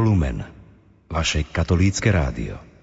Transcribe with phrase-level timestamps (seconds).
[0.00, 0.44] Lumen,
[1.10, 2.73] vaše katolícke rádio.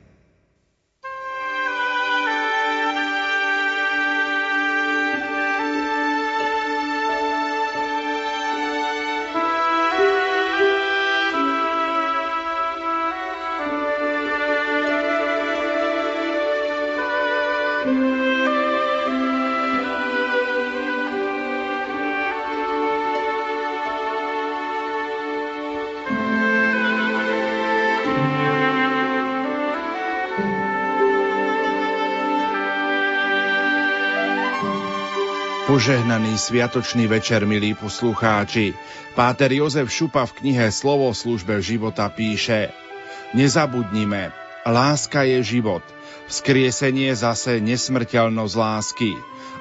[35.81, 38.77] Požehnaný sviatočný večer, milí poslucháči.
[39.17, 42.70] Páter Jozef Šupa v knihe Slovo službe života píše
[43.34, 44.30] Nezabudnime,
[44.62, 45.81] láska je život,
[46.30, 49.09] vzkriesenie zase nesmrteľnosť lásky.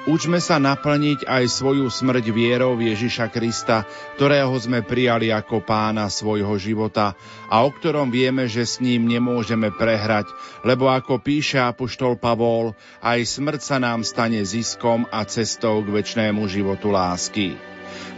[0.09, 3.85] Učme sa naplniť aj svoju smrť vierou Ježiša Krista,
[4.17, 7.13] ktorého sme prijali ako pána svojho života
[7.45, 10.25] a o ktorom vieme, že s ním nemôžeme prehrať,
[10.65, 12.73] lebo ako píše apoštol Pavol,
[13.05, 17.53] aj smrť sa nám stane ziskom a cestou k väčšnému životu lásky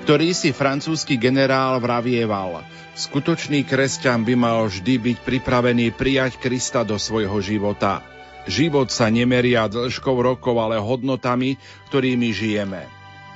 [0.03, 2.59] ktorý si francúzsky generál vravieval.
[2.91, 8.03] Skutočný kresťan by mal vždy byť pripravený prijať Krista do svojho života.
[8.43, 11.55] Život sa nemeria dĺžkou rokov, ale hodnotami,
[11.87, 12.83] ktorými žijeme.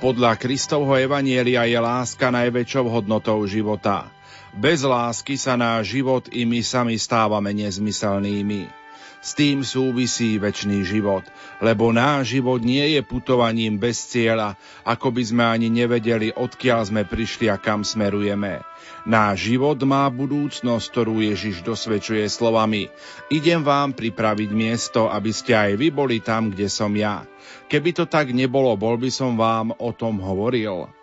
[0.04, 4.12] Podľa Kristovho evanielia je láska najväčšou hodnotou života.
[4.52, 8.87] Bez lásky sa náš život i my sami stávame nezmyselnými.
[9.18, 11.26] S tým súvisí väčší život,
[11.58, 14.54] lebo náš život nie je putovaním bez cieľa,
[14.86, 18.62] ako by sme ani nevedeli, odkiaľ sme prišli a kam smerujeme.
[19.08, 22.92] Náš život má budúcnosť, ktorú Ježiš dosvedčuje slovami
[23.32, 27.26] Idem vám pripraviť miesto, aby ste aj vy boli tam, kde som ja.
[27.68, 30.97] Keby to tak nebolo, bol by som vám o tom hovoril.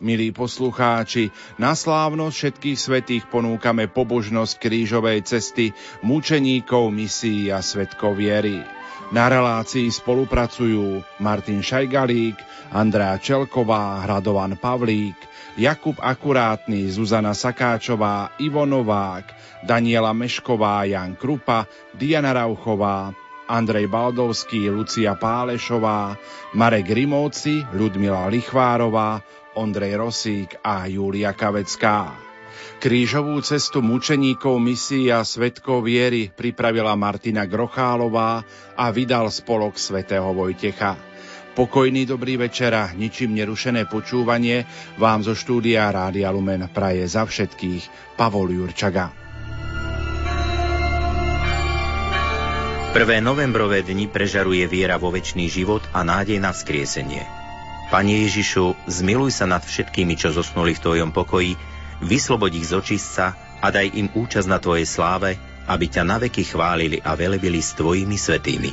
[0.00, 1.28] Milí poslucháči,
[1.60, 8.64] na slávnosť všetkých svetých ponúkame pobožnosť krížovej cesty mučeníkov misií a svetkov viery.
[9.12, 12.32] Na relácii spolupracujú Martin Šajgalík,
[12.72, 15.20] Andrea Čelková, Hradovan Pavlík,
[15.60, 19.28] Jakub Akurátny, Zuzana Sakáčová, Ivo Novák,
[19.68, 23.12] Daniela Mešková, Jan Krupa, Diana Rauchová,
[23.50, 26.14] Andrej Baldovský, Lucia Pálešová,
[26.54, 29.20] Marek Rimovci, Ľudmila Lichvárová,
[29.58, 32.14] Ondrej Rosík a Júlia Kavecká.
[32.80, 38.46] Krížovú cestu mučeníkov misií a svetkov viery pripravila Martina Grochálová
[38.78, 40.96] a vydal spolok svätého Vojtecha.
[41.50, 44.64] Pokojný dobrý večer a ničím nerušené počúvanie
[44.96, 49.12] vám zo štúdia Rádia Lumen praje za všetkých Pavol Jurčaga.
[52.90, 57.39] Prvé novembrové dni prežaruje viera vo väčší život a nádej na vzkriesenie.
[57.90, 61.58] Pane Ježišu, zmiluj sa nad všetkými, čo zosnuli v Tvojom pokoji,
[62.06, 65.34] vyslobod ich z očistca a daj im účasť na Tvojej sláve,
[65.66, 68.70] aby ťa naveky chválili a velebili s Tvojimi svetými.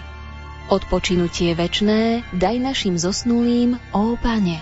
[0.69, 4.61] Odpočinutie večné daj našim zosnulým, ó Pane.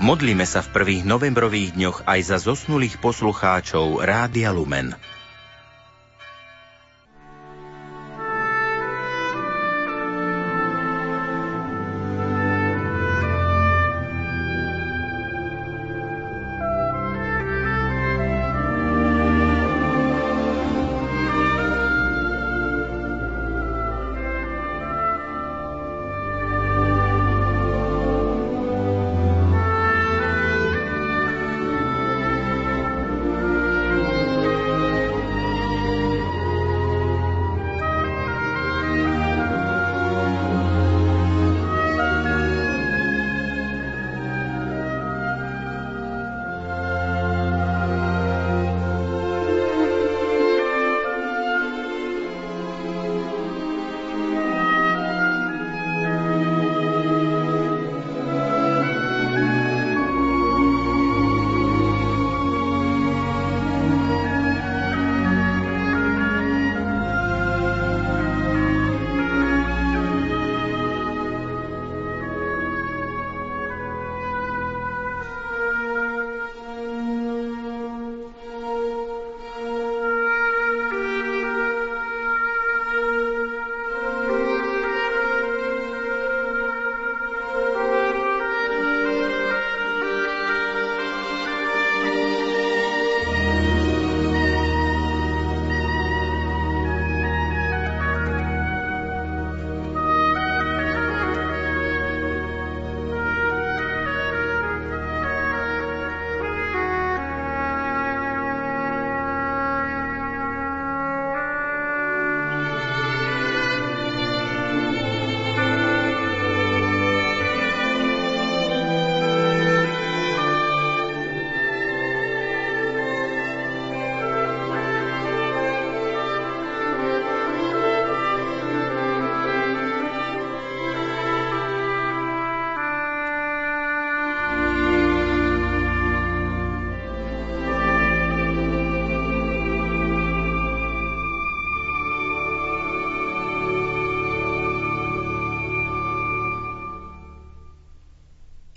[0.00, 4.96] Modlíme sa v prvých novembrových dňoch aj za zosnulých poslucháčov Rádia Lumen.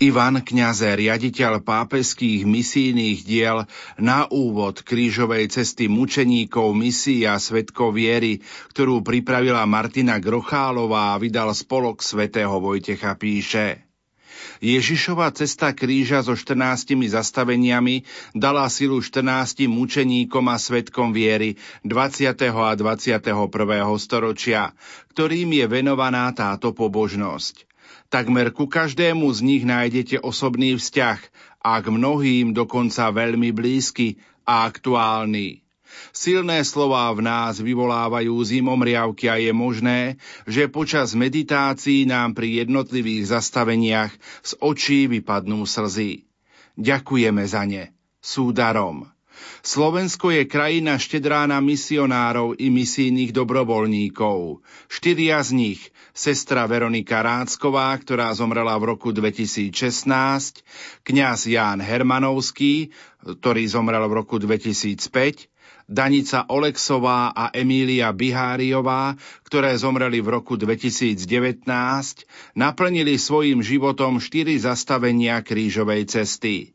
[0.04, 3.64] Ivan Kňaze, riaditeľ pápeských misijných diel
[3.96, 8.44] na úvod krížovej cesty mučeníkov misií a svetkov viery,
[8.76, 13.88] ktorú pripravila Martina Grochálová a vydal spolok svätého Vojtecha píše.
[14.60, 18.04] Ježišova cesta kríža so 14 zastaveniami
[18.36, 22.28] dala silu 14 mučeníkom a svetkom viery 20.
[22.52, 23.24] a 21.
[23.96, 24.76] storočia,
[25.16, 27.73] ktorým je venovaná táto pobožnosť.
[28.12, 31.20] Takmer ku každému z nich nájdete osobný vzťah
[31.64, 35.64] a k mnohým dokonca veľmi blízky a aktuálny.
[36.10, 43.30] Silné slová v nás vyvolávajú zimomriavky a je možné, že počas meditácií nám pri jednotlivých
[43.30, 44.12] zastaveniach
[44.42, 46.26] z očí vypadnú slzy.
[46.74, 47.94] Ďakujeme za ne.
[48.18, 49.13] Sú darom.
[49.64, 54.60] Slovensko je krajina štedrá na misionárov i misijných dobrovoľníkov.
[54.92, 55.80] Štyria z nich,
[56.12, 59.72] sestra Veronika Rácková, ktorá zomrela v roku 2016,
[61.00, 62.92] kňaz Ján Hermanovský,
[63.24, 65.48] ktorý zomrel v roku 2005,
[65.88, 69.16] Danica Oleksová a Emília Biháriová,
[69.48, 71.24] ktoré zomreli v roku 2019,
[72.52, 76.73] naplnili svojim životom štyri zastavenia krížovej cesty.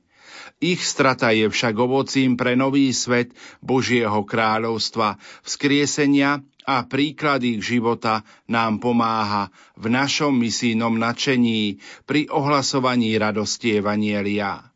[0.59, 3.31] Ich strata je však ovocím pre nový svet
[3.63, 5.15] Božieho kráľovstva,
[5.47, 14.67] vzkriesenia a príklad ich života nám pomáha v našom misijnom načení pri ohlasovaní radosti Evanielia.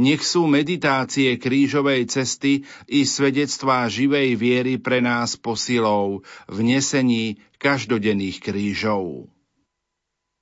[0.00, 8.40] Nech sú meditácie krížovej cesty i svedectvá živej viery pre nás posilou v nesení každodenných
[8.40, 9.28] krížov.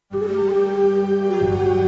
[0.06, 1.85] thank you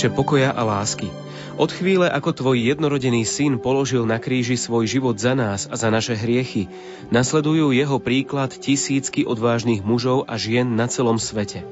[0.00, 1.12] Otče pokoja a lásky,
[1.60, 5.92] od chvíle, ako tvoj jednorodený syn položil na kríži svoj život za nás a za
[5.92, 6.72] naše hriechy,
[7.12, 11.68] nasledujú jeho príklad tisícky odvážnych mužov a žien na celom svete.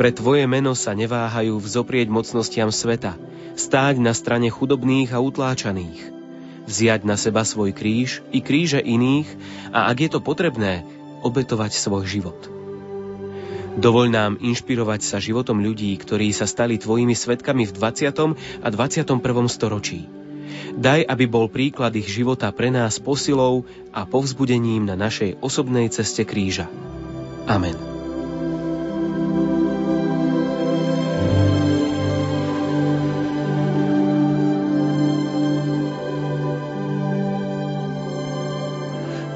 [0.00, 3.20] Pre tvoje meno sa neváhajú vzoprieť mocnostiam sveta,
[3.52, 6.08] stáť na strane chudobných a utláčaných,
[6.64, 9.28] vziať na seba svoj kríž i kríže iných
[9.76, 10.88] a ak je to potrebné,
[11.20, 12.55] obetovať svoj život.
[13.76, 18.64] Dovoľ nám inšpirovať sa životom ľudí, ktorí sa stali tvojimi svetkami v 20.
[18.64, 19.20] a 21.
[19.52, 20.08] storočí.
[20.80, 26.24] Daj, aby bol príklad ich života pre nás posilou a povzbudením na našej osobnej ceste
[26.24, 26.72] kríža.
[27.44, 27.76] Amen.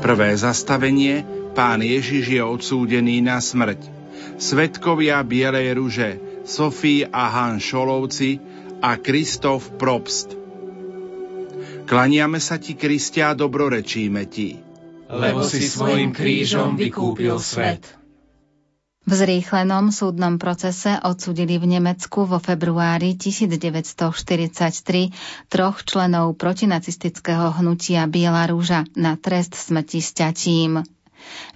[0.01, 4.00] Prvé zastavenie Pán Ježiš je odsúdený na smrť.
[4.41, 6.09] Svetkovia Bielej ruže,
[6.49, 8.41] Sofí a Han Šolovci
[8.81, 10.33] a Kristof Probst.
[11.85, 14.57] Klaniame sa ti, Kristia, dobrorečíme ti.
[15.13, 17.85] Lebo si svojim krížom vykúpil svet.
[19.05, 28.49] V zrýchlenom súdnom procese odsudili v Nemecku vo februári 1943 troch členov protinacistického hnutia Biela
[28.49, 30.81] rúža na trest smrti s ťatím.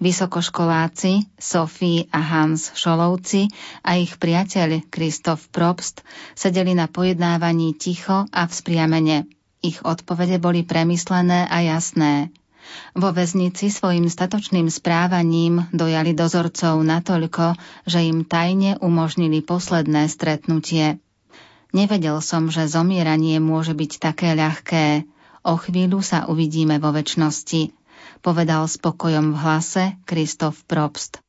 [0.03, 3.49] Vysokoškoláci Sofie a Hans Šolovci
[3.87, 6.03] a ich priateľ Kristof Probst
[6.35, 9.31] sedeli na pojednávaní ticho a vzpriamene.
[9.65, 12.35] Ich odpovede boli premyslené a jasné.
[12.97, 20.99] Vo väznici svojim statočným správaním dojali dozorcov natoľko, že im tajne umožnili posledné stretnutie.
[21.75, 25.05] Nevedel som, že zomieranie môže byť také ľahké.
[25.45, 27.84] O chvíľu sa uvidíme vo väčšnosti
[28.25, 31.25] povedal spokojom v hlase Kristof Probst.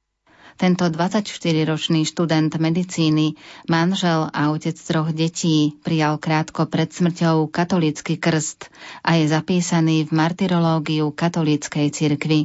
[0.55, 3.35] Tento 24-ročný študent medicíny,
[3.67, 8.71] manžel a otec troch detí prijal krátko pred smrťou katolícky krst
[9.03, 12.39] a je zapísaný v martyrológiu katolíckej cirkvi.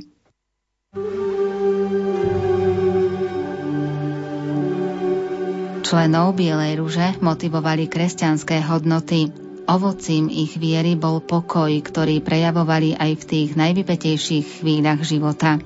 [5.86, 9.49] Členov Bielej rúže motivovali kresťanské hodnoty.
[9.70, 15.62] Ovocím ich viery bol pokoj, ktorý prejavovali aj v tých najvypetejších chvíľach života.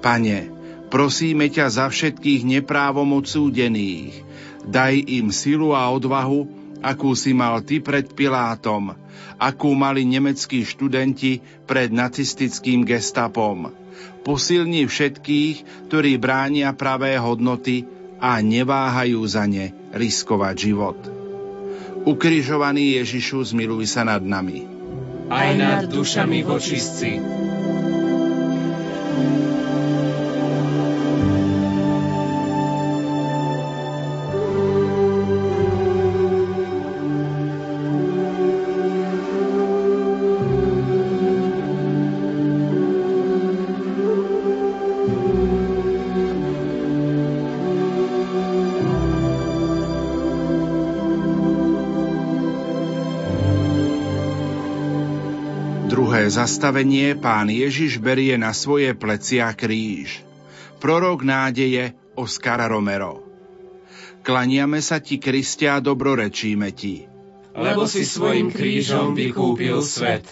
[0.00, 0.48] Pane,
[0.88, 4.24] prosíme ťa za všetkých neprávom odsúdených.
[4.64, 6.48] Daj im silu a odvahu,
[6.80, 8.96] akú si mal ty pred Pilátom,
[9.36, 13.76] akú mali nemeckí študenti pred nacistickým gestapom.
[14.24, 17.84] Posilni všetkých, ktorí bránia pravé hodnoty
[18.16, 21.15] a neváhajú za ne riskovať život.
[22.06, 24.62] Ukrižovaný Ježišu, zmiluj sa nad nami.
[25.26, 27.18] Aj nad dušami vočistci.
[56.26, 60.26] Zastavenie pán Ježiš berie na svoje plecia kríž.
[60.82, 63.22] Prorok nádeje Oskara Romero.
[64.26, 67.06] Klaniame sa ti, Kristia, dobrorečíme ti.
[67.54, 70.26] Lebo si svojim krížom vykúpil svet.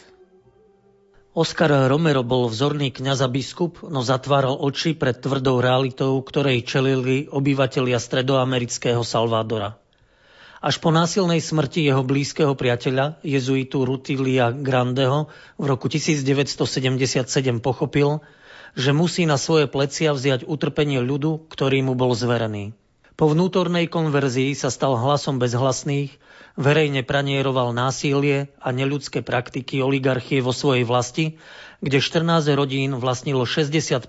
[1.34, 7.26] Oskar Romero bol vzorný kňaz a biskup, no zatváral oči pred tvrdou realitou, ktorej čelili
[7.26, 9.83] obyvatelia stredoamerického Salvadora.
[10.64, 15.28] Až po násilnej smrti jeho blízkeho priateľa, jezuitu Rutilia Grandeho,
[15.60, 17.28] v roku 1977
[17.60, 18.24] pochopil,
[18.72, 22.72] že musí na svoje plecia vziať utrpenie ľudu, ktorý mu bol zverený.
[23.12, 26.16] Po vnútornej konverzii sa stal hlasom bezhlasných,
[26.56, 31.36] verejne pranieroval násilie a neľudské praktiky oligarchie vo svojej vlasti,
[31.84, 34.00] kde 14 rodín vlastnilo 60%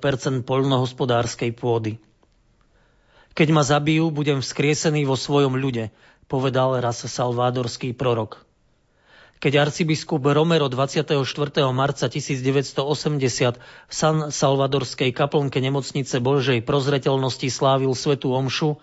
[0.48, 2.00] poľnohospodárskej pôdy.
[3.36, 5.92] Keď ma zabijú, budem vzkriesený vo svojom ľude,
[6.26, 8.46] povedal raz salvádorský prorok.
[9.44, 11.22] Keď arcibiskup Romero 24.
[11.76, 12.82] marca 1980
[13.62, 18.80] v San Salvadorskej kaplnke nemocnice Božej prozreteľnosti slávil svetú omšu,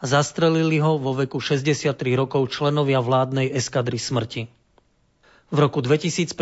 [0.00, 4.48] zastrelili ho vo veku 63 rokov členovia vládnej eskadry smrti.
[5.46, 6.32] V roku 2015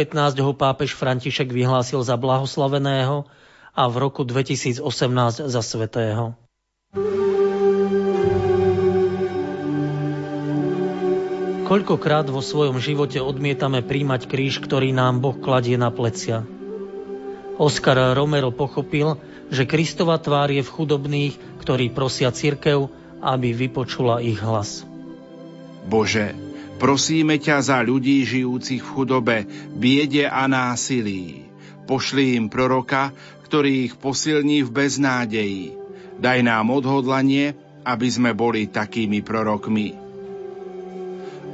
[0.41, 3.29] ho pápež František vyhlásil za blahoslaveného
[3.75, 4.81] a v roku 2018
[5.45, 6.39] za svetého.
[11.65, 16.45] Koľkokrát vo svojom živote odmietame príjmať kríž, ktorý nám Boh kladie na plecia.
[17.57, 19.17] Oskar Romero pochopil,
[19.49, 22.93] že Kristova tvár je v chudobných, ktorí prosia cirkev,
[23.25, 24.85] aby vypočula ich hlas.
[25.89, 26.37] Bože,
[26.77, 29.37] prosíme ťa za ľudí žijúcich v chudobe,
[29.73, 31.49] biede a násilí.
[31.89, 33.17] Pošli im proroka,
[33.49, 35.65] ktorý ich posilní v beznádeji.
[36.21, 37.57] Daj nám odhodlanie,
[37.89, 40.04] aby sme boli takými prorokmi.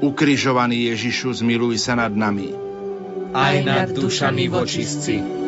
[0.01, 2.57] Ukrižovaný Ježišu, zmiluj sa nad nami.
[3.37, 5.41] Aj nad dušami vočistci.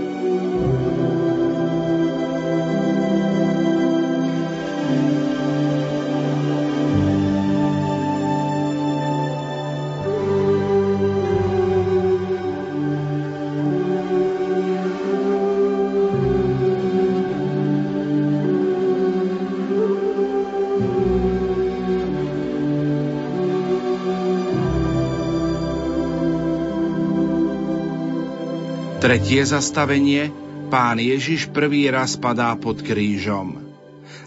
[29.13, 30.33] Tretie zastavenie
[30.73, 33.61] Pán Ježiš prvý raz padá pod krížom.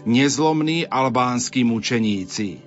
[0.06, 2.62] Nezlomní albánsky mučeníci.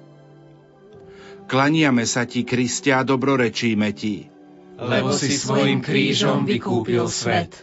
[1.47, 4.27] Klaniame sa ti, Kristia, dobrorečíme ti.
[4.75, 7.55] Lebo si svojim krížom vykúpil svet.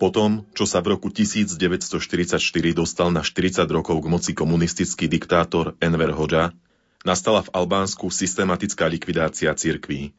[0.00, 2.40] Potom, čo sa v roku 1944
[2.72, 6.56] dostal na 40 rokov k moci komunistický diktátor Enver Hoxha,
[7.04, 10.16] nastala v Albánsku systematická likvidácia cirkví.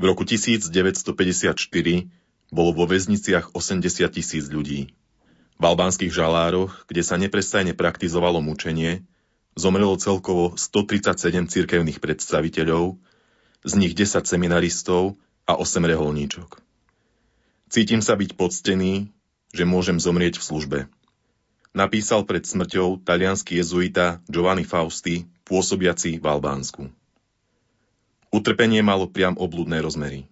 [0.00, 1.12] V roku 1954
[2.52, 4.92] bolo vo väzniciach 80 tisíc ľudí.
[5.56, 9.08] V albánskych žalároch, kde sa neprestajne praktizovalo mučenie,
[9.56, 13.00] zomrelo celkovo 137 cirkevných predstaviteľov,
[13.64, 15.16] z nich 10 seminaristov
[15.48, 16.60] a 8 reholníčok.
[17.72, 19.08] Cítim sa byť poctený,
[19.54, 20.78] že môžem zomrieť v službe.
[21.72, 26.92] Napísal pred smrťou talianský jezuita Giovanni Fausti, pôsobiaci v Albánsku.
[28.28, 30.31] Utrpenie malo priam obludné rozmery.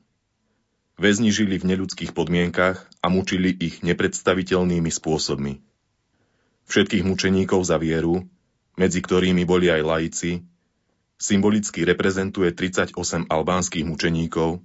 [1.00, 5.64] Väzni žili v neľudských podmienkach a mučili ich nepredstaviteľnými spôsobmi.
[6.68, 8.28] Všetkých mučeníkov za vieru,
[8.76, 10.44] medzi ktorými boli aj laici,
[11.16, 12.92] symbolicky reprezentuje 38
[13.32, 14.60] albánskych mučeníkov,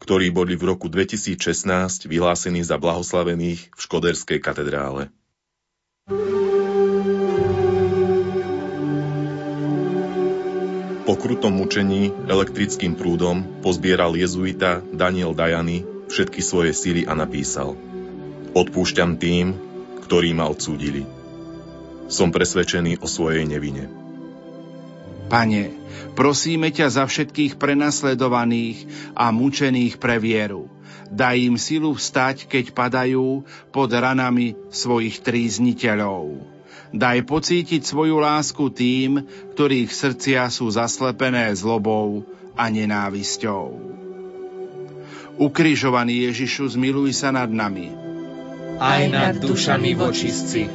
[0.00, 5.12] ktorí boli v roku 2016 vyhlásení za blahoslavených v Škoderskej katedrále.
[11.02, 17.74] Po krutom mučení elektrickým prúdom pozbieral jezuita Daniel Dajany všetky svoje síly a napísal
[18.54, 19.50] Odpúšťam tým,
[20.06, 21.02] ktorí ma odsúdili.
[22.06, 23.90] Som presvedčený o svojej nevine.
[25.26, 25.74] Pane,
[26.14, 28.86] prosíme ťa za všetkých prenasledovaných
[29.18, 30.70] a mučených pre vieru.
[31.10, 33.42] Daj im silu vstať, keď padajú
[33.74, 36.51] pod ranami svojich trízniteľov
[36.92, 39.24] Daj pocítiť svoju lásku tým,
[39.56, 43.80] ktorých srdcia sú zaslepené zlobou a nenávisťou.
[45.40, 47.88] Ukrižovaný Ježišu, zmiluj sa nad nami.
[48.76, 50.68] Aj nad dušami vočistci.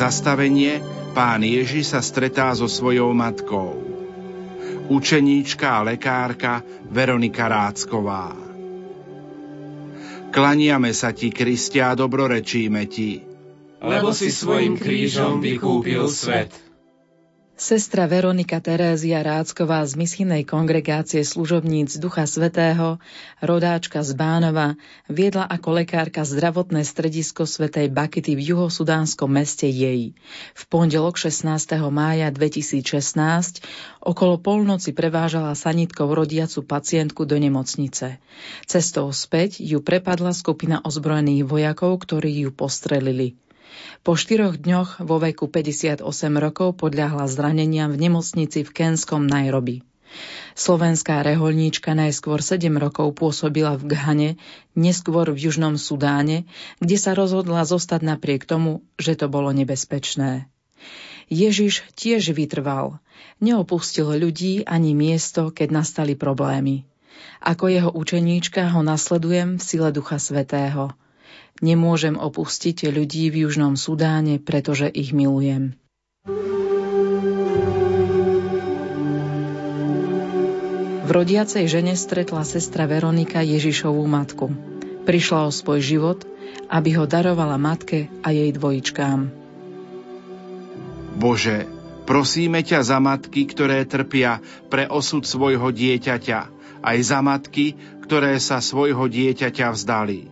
[0.00, 0.80] Zastavenie
[1.12, 3.76] Pán Ježiš sa stretá so svojou matkou.
[4.88, 8.32] Učeníčka a lekárka Veronika Rácková.
[10.32, 13.20] Klaniame sa ti, Kristia, a dobrorečíme ti.
[13.82, 16.69] Lebo si svojim krížom vykúpil svet.
[17.70, 22.98] Sestra Veronika Terézia Rácková z misijnej kongregácie služobníc Ducha Svetého,
[23.38, 24.74] rodáčka z Bánova,
[25.06, 30.18] viedla ako lekárka zdravotné stredisko Svetej Bakity v juhosudánskom meste jej.
[30.50, 31.46] V pondelok 16.
[31.94, 32.90] mája 2016
[34.02, 38.18] okolo polnoci prevážala sanitkou rodiacu pacientku do nemocnice.
[38.66, 43.38] Cestou späť ju prepadla skupina ozbrojených vojakov, ktorí ju postrelili.
[44.00, 46.02] Po štyroch dňoch vo veku 58
[46.40, 49.84] rokov podľahla zraneniam v nemocnici v Kenskom Nairobi.
[50.58, 54.30] Slovenská reholníčka najskôr 7 rokov pôsobila v Ghane,
[54.74, 56.50] neskôr v Južnom Sudáne,
[56.82, 60.50] kde sa rozhodla zostať napriek tomu, že to bolo nebezpečné.
[61.30, 62.98] Ježiš tiež vytrval.
[63.38, 66.82] Neopustil ľudí ani miesto, keď nastali problémy.
[67.38, 70.90] Ako jeho učeníčka ho nasledujem v sile Ducha Svetého–
[71.60, 75.76] Nemôžem opustiť ľudí v Južnom Sudáne, pretože ich milujem.
[81.04, 84.48] V rodiacej žene stretla sestra Veronika Ježišovú matku.
[85.04, 86.24] Prišla o svoj život,
[86.72, 89.28] aby ho darovala matke a jej dvojičkám.
[91.20, 91.68] Bože,
[92.08, 94.40] prosíme ťa za matky, ktoré trpia
[94.72, 96.40] pre osud svojho dieťaťa,
[96.80, 100.29] aj za matky, ktoré sa svojho dieťaťa vzdali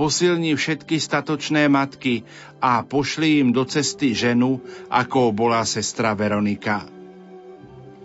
[0.00, 2.24] posilni všetky statočné matky
[2.56, 6.88] a pošli im do cesty ženu, ako bola sestra Veronika.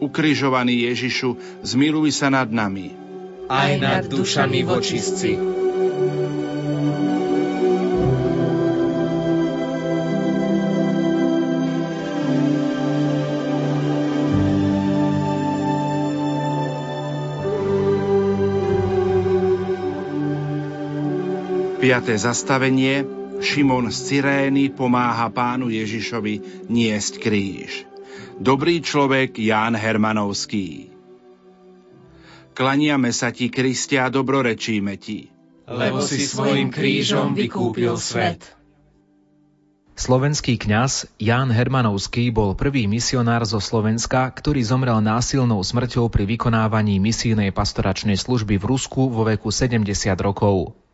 [0.04, 2.92] Ukrižovaný Ježišu, zmiluj sa nad nami.
[3.48, 5.64] Aj nad dušami vočistci.
[21.86, 22.18] 5.
[22.18, 23.06] zastavenie
[23.46, 27.86] Šimon z Cyrény pomáha pánu Ježišovi niesť kríž.
[28.42, 30.90] Dobrý človek Ján Hermanovský.
[32.58, 35.30] Klaniame sa ti, Kristia, dobrorečíme ti.
[35.70, 38.42] Lebo si svojim krížom vykúpil svet.
[39.94, 46.98] Slovenský kňaz Ján Hermanovský bol prvý misionár zo Slovenska, ktorý zomrel násilnou smrťou pri vykonávaní
[46.98, 49.86] misijnej pastoračnej služby v Rusku vo veku 70
[50.18, 50.85] rokov.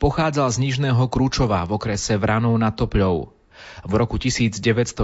[0.00, 3.30] Pochádzal z Nižného Krúčova v okrese Vranov nad Topľou.
[3.86, 4.98] V roku 1968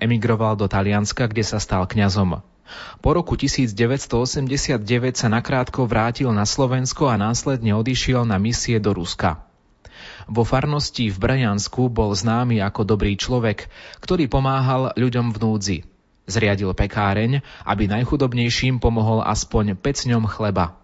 [0.00, 2.44] emigroval do Talianska, kde sa stal kňazom.
[3.04, 4.80] Po roku 1989
[5.20, 9.44] sa nakrátko vrátil na Slovensko a následne odišiel na misie do Ruska.
[10.24, 13.68] Vo farnosti v Brajansku bol známy ako dobrý človek,
[14.00, 15.78] ktorý pomáhal ľuďom v núdzi.
[16.24, 20.83] Zriadil pekáreň, aby najchudobnejším pomohol aspoň pecňom chleba.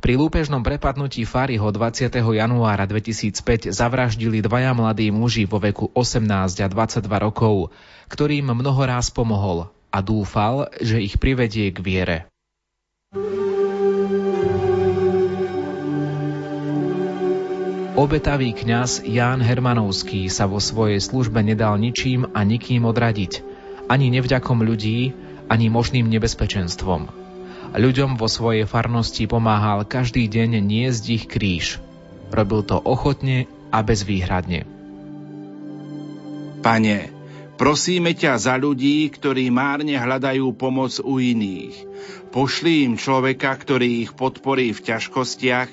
[0.00, 2.10] Pri lúpežnom prepadnutí Fariho 20.
[2.16, 6.26] januára 2005 zavraždili dvaja mladí muži vo veku 18
[6.62, 7.74] a 22 rokov,
[8.10, 12.18] ktorým mnoho ráz pomohol a dúfal, že ich privedie k viere.
[18.00, 23.44] Obetavý kňaz Ján Hermanovský sa vo svojej službe nedal ničím a nikým odradiť,
[23.92, 25.12] ani nevďakom ľudí,
[25.52, 27.19] ani možným nebezpečenstvom.
[27.70, 31.78] Ľuďom vo svojej farnosti pomáhal každý deň niesť ich kríž.
[32.34, 34.66] Robil to ochotne a bezvýhradne.
[36.60, 36.98] Pane,
[37.54, 41.76] prosíme ťa za ľudí, ktorí márne hľadajú pomoc u iných.
[42.34, 45.70] Pošli im človeka, ktorý ich podporí v ťažkostiach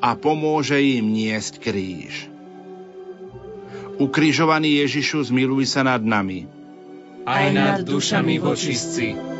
[0.00, 2.28] a pomôže im niesť kríž.
[4.00, 6.48] Ukrižovaný Ježišu, zmiluj sa nad nami.
[7.28, 9.33] Aj nad dušami vočistci.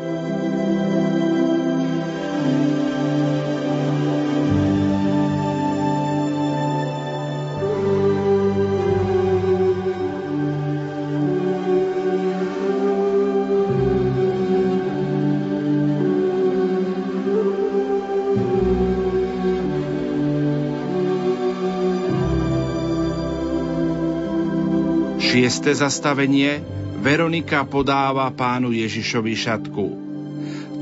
[25.25, 26.61] Šiesté zastavenie
[27.01, 29.85] Veronika podáva pánu Ježišovi šatku.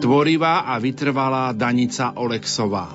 [0.04, 2.92] Tvorivá a vytrvalá Danica Oleksová.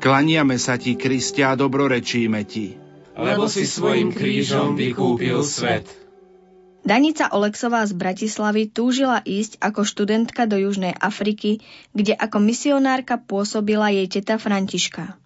[0.00, 2.80] Klaniame sa ti, Kristia, dobrorečíme ti.
[3.12, 5.84] Lebo si svojim krížom vykúpil svet.
[6.80, 11.60] Danica Oleksová z Bratislavy túžila ísť ako študentka do Južnej Afriky,
[11.92, 15.18] kde ako misionárka pôsobila jej teta Františka.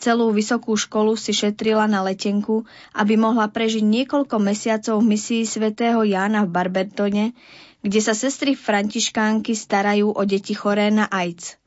[0.00, 2.64] Celú vysokú školu si šetrila na letenku,
[2.96, 7.36] aby mohla prežiť niekoľko mesiacov v misii svätého Jána v Barbertone,
[7.84, 11.60] kde sa sestry františkánky starajú o deti choré na AIDS.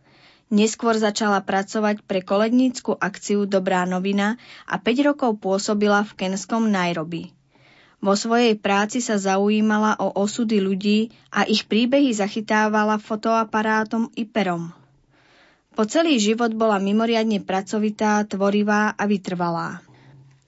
[0.50, 7.30] Neskôr začala pracovať pre kolednícku akciu Dobrá novina a 5 rokov pôsobila v kenskom Nairobi.
[8.02, 14.74] Vo svojej práci sa zaujímala o osudy ľudí a ich príbehy zachytávala fotoaparátom i perom.
[15.74, 19.82] Po celý život bola mimoriadne pracovitá, tvorivá a vytrvalá.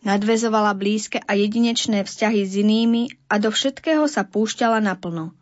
[0.05, 5.33] Nadvezovala blízke a jedinečné vzťahy s inými a do všetkého sa púšťala naplno.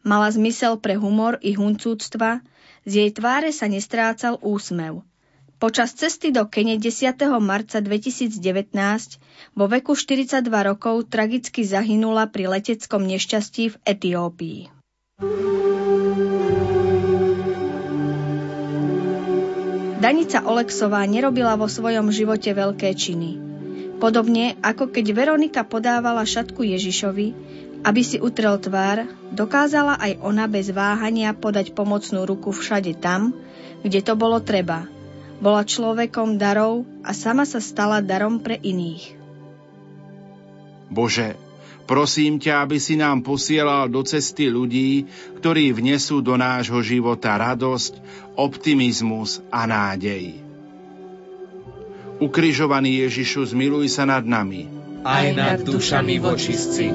[0.00, 2.40] Mala zmysel pre humor i huncúctva,
[2.88, 5.04] z jej tváre sa nestrácal úsmev.
[5.60, 7.20] Počas cesty do Kene 10.
[7.44, 8.40] marca 2019
[9.52, 14.60] vo veku 42 rokov tragicky zahynula pri leteckom nešťastí v Etiópii.
[19.98, 23.34] Danica Oleksová nerobila vo svojom živote veľké činy.
[23.98, 27.34] Podobne ako keď Veronika podávala šatku Ježišovi,
[27.82, 33.34] aby si utrel tvár, dokázala aj ona bez váhania podať pomocnú ruku všade tam,
[33.82, 34.86] kde to bolo treba.
[35.42, 39.18] Bola človekom darov a sama sa stala darom pre iných.
[40.94, 41.34] Bože,
[41.88, 45.08] Prosím ťa, aby si nám posielal do cesty ľudí,
[45.40, 47.96] ktorí vnesú do nášho života radosť,
[48.36, 50.36] optimizmus a nádej.
[52.20, 54.68] Ukrižovaný Ježišu, zmiluj sa nad nami.
[55.00, 56.92] Aj nad dušami vočistci.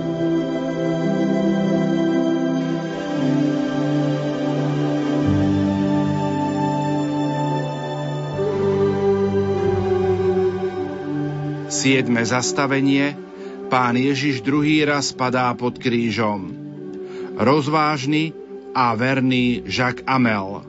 [11.73, 13.17] Siedme zastavenie–
[13.73, 16.53] Pán Ježiš druhý raz padá pod krížom.
[17.41, 18.29] Rozvážny
[18.69, 20.62] a verný Jacques Amel.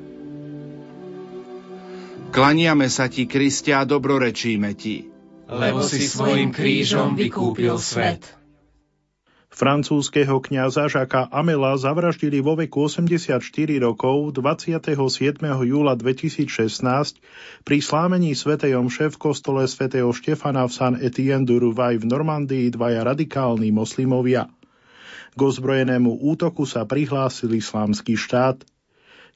[2.33, 5.05] Klaniame sa ti, Kristia, dobrorečíme ti.
[5.53, 8.25] Lebo si svojim krížom vykúpil svet.
[9.55, 13.39] Francúzského kňaza Žaka Amela zavraždili vo veku 84
[13.79, 14.83] rokov 27.
[15.63, 16.83] júla 2016
[17.63, 22.75] pri slámení svätej omše v kostole svätého Štefana v San Etienne du Rouvaille v Normandii
[22.75, 24.51] dvaja radikálni moslimovia.
[25.39, 28.59] K ozbrojenému útoku sa prihlásil islámsky štát.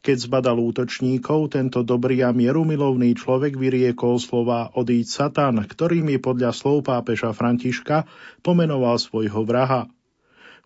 [0.03, 6.91] Keď zbadal útočníkov, tento dobrý a mierumilovný človek vyriekol slova odíď Satan, ktorými podľa slov
[6.91, 8.03] pápeža Františka
[8.43, 9.87] pomenoval svojho vraha–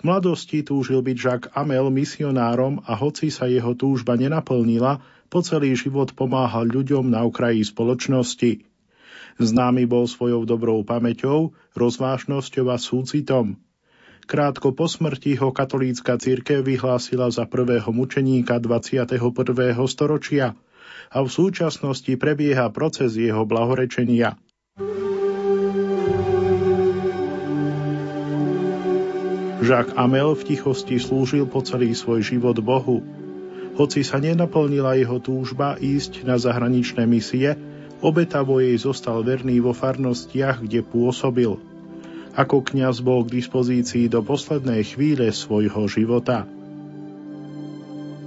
[0.02, 6.12] mladosti túžil byť Jacques Amel misionárom a hoci sa jeho túžba nenaplnila, po celý život
[6.12, 8.68] pomáhal ľuďom na okraji spoločnosti.
[9.40, 13.56] Známy bol svojou dobrou pamäťou, rozvážnosťou a súcitom.
[14.28, 19.18] Krátko po smrti ho katolícka církev vyhlásila za prvého mučeníka 21.
[19.88, 20.54] storočia
[21.10, 24.38] a v súčasnosti prebieha proces jeho blahorečenia.
[29.62, 32.98] Jacques Amel v tichosti slúžil po celý svoj život Bohu.
[33.78, 37.54] Hoci sa nenaplnila jeho túžba ísť na zahraničné misie,
[38.02, 41.62] obetavo jej zostal verný vo farnostiach, kde pôsobil.
[42.34, 46.42] Ako kňaz bol k dispozícii do poslednej chvíle svojho života.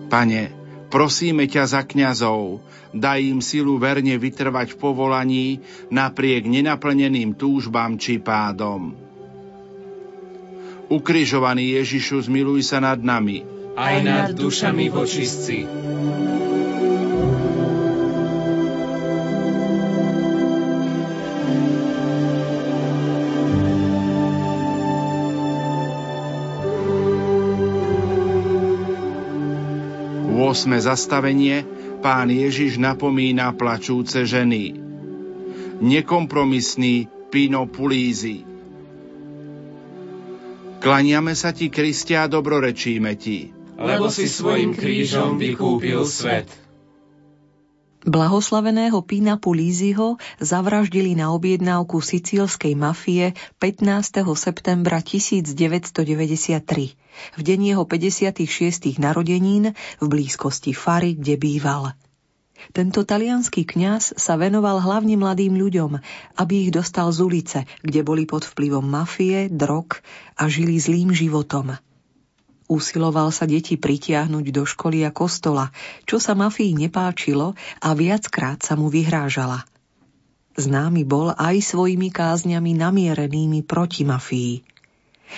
[0.07, 0.55] Pane,
[0.87, 2.63] prosíme ťa za kňazov,
[2.95, 5.47] daj im silu verne vytrvať v povolaní
[5.91, 9.04] napriek nenaplneným túžbám či pádom.
[10.85, 13.41] Ukrižovaný Ježišu, zmiluj sa nad nami.
[13.75, 15.65] Aj nad dušami vočistci.
[30.55, 31.67] Osme zastavenie
[31.99, 34.71] pán Ježiš napomína plačúce ženy.
[35.83, 38.54] Nekompromisný Pino Pulízy.
[40.85, 43.49] Klaniame sa ti, Kristia, dobrorečíme ti.
[43.73, 46.45] Lebo si svojim krížom vykúpil svet.
[48.05, 54.29] Blahoslaveného Pína Pulíziho zavraždili na objednávku sicílskej mafie 15.
[54.37, 56.93] septembra 1993,
[57.33, 59.01] v deň jeho 56.
[59.01, 61.97] narodenín v blízkosti Fary, kde býval.
[62.73, 66.01] Tento talianský kňaz sa venoval hlavne mladým ľuďom,
[66.39, 70.01] aby ich dostal z ulice, kde boli pod vplyvom mafie, drog
[70.39, 71.77] a žili zlým životom.
[72.65, 75.69] Usiloval sa deti pritiahnuť do školy a kostola,
[76.09, 79.69] čo sa mafii nepáčilo a viackrát sa mu vyhrážala.
[80.55, 84.74] Známy bol aj svojimi kázňami namierenými proti mafii.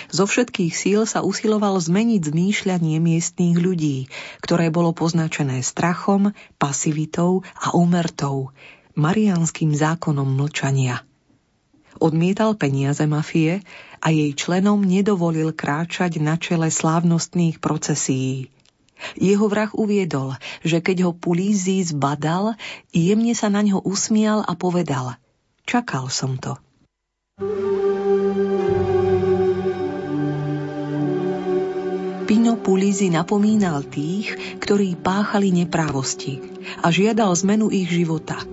[0.08, 3.98] Zo všetkých síl sa usiloval zmeniť zmýšľanie miestných ľudí,
[4.40, 8.52] ktoré bolo poznačené strachom, pasivitou a úmertou,
[8.94, 11.02] marianským zákonom mlčania.
[11.98, 13.66] Odmietal peniaze mafie
[13.98, 18.54] a jej členom nedovolil kráčať na čele slávnostných procesí.
[19.18, 20.34] Jeho vrah uviedol,
[20.66, 22.58] že keď ho Pulízy zbadal,
[22.90, 25.18] jemne sa na ňo usmial a povedal
[25.66, 26.58] Čakal som to.
[32.68, 36.36] Pulízy napomínal tých, ktorí páchali neprávosti
[36.84, 38.44] a žiadal zmenu ich života.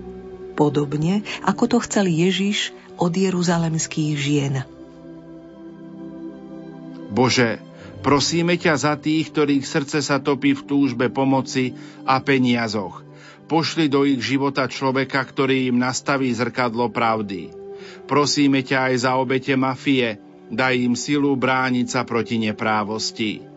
[0.55, 4.63] Podobne, ako to chcel Ježiš od jeruzalemských žien.
[7.11, 7.59] Bože,
[8.05, 11.73] Prosíme ťa za tých, ktorých srdce sa topí v túžbe pomoci
[12.05, 13.01] a peniazoch.
[13.49, 17.49] Pošli do ich života človeka, ktorý im nastaví zrkadlo pravdy.
[18.05, 20.21] Prosíme ťa aj za obete mafie,
[20.53, 23.54] daj im silu brániť sa proti neprávosti.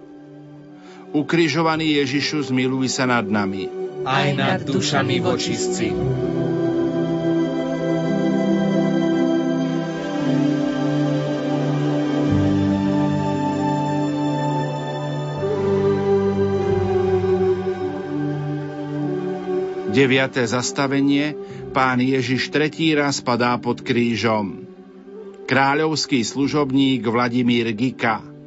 [1.13, 3.69] Ukrižovaný Ježišu, zmiluj sa nad nami.
[4.05, 5.89] Aj nad dušami vočistci.
[19.99, 20.47] 9.
[20.47, 21.35] zastavenie
[21.75, 24.63] Pán Ježiš tretí raz padá pod krížom.
[25.51, 28.38] Kráľovský služobník Vladimír Gika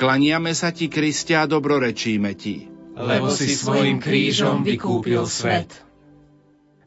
[0.00, 2.72] Klaniame sa ti, Kristia, dobrorečíme ti.
[2.96, 5.68] Lebo si svojim krížom vykúpil svet.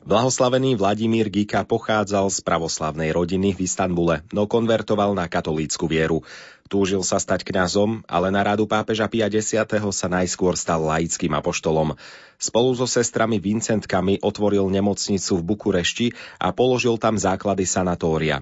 [0.02, 6.26] Blahoslavený Vladimír Gika pochádzal z pravoslavnej rodiny v Istanbule, no konvertoval na katolícku vieru.
[6.67, 9.62] Túžil sa stať kňazom, ale na radu pápeža Pia X.
[9.93, 11.93] sa najskôr stal laickým apoštolom.
[12.41, 16.08] Spolu so sestrami Vincentkami otvoril nemocnicu v Bukurešti
[16.41, 18.41] a položil tam základy sanatória.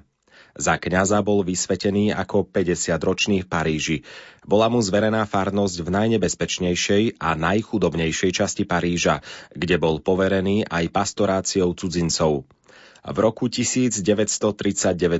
[0.57, 3.97] Za kňaza bol vysvetený ako 50-ročný v Paríži.
[4.43, 9.23] Bola mu zverená farnosť v najnebezpečnejšej a najchudobnejšej časti Paríža,
[9.55, 12.43] kde bol poverený aj pastoráciou cudzincov.
[13.01, 14.45] V roku 1939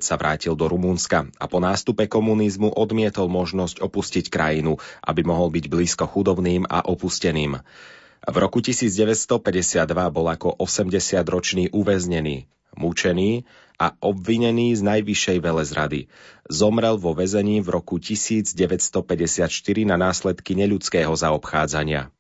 [0.06, 5.66] sa vrátil do Rumúnska a po nástupe komunizmu odmietol možnosť opustiť krajinu, aby mohol byť
[5.66, 7.58] blízko chudobným a opusteným.
[8.22, 9.34] V roku 1952
[10.14, 12.46] bol ako 80-ročný uväznený,
[12.78, 13.44] mučený
[13.82, 16.06] a obvinený z najvyššej velezrady.
[16.46, 19.50] Zomrel vo väzení v roku 1954
[19.90, 22.14] na následky neľudského zaobchádzania.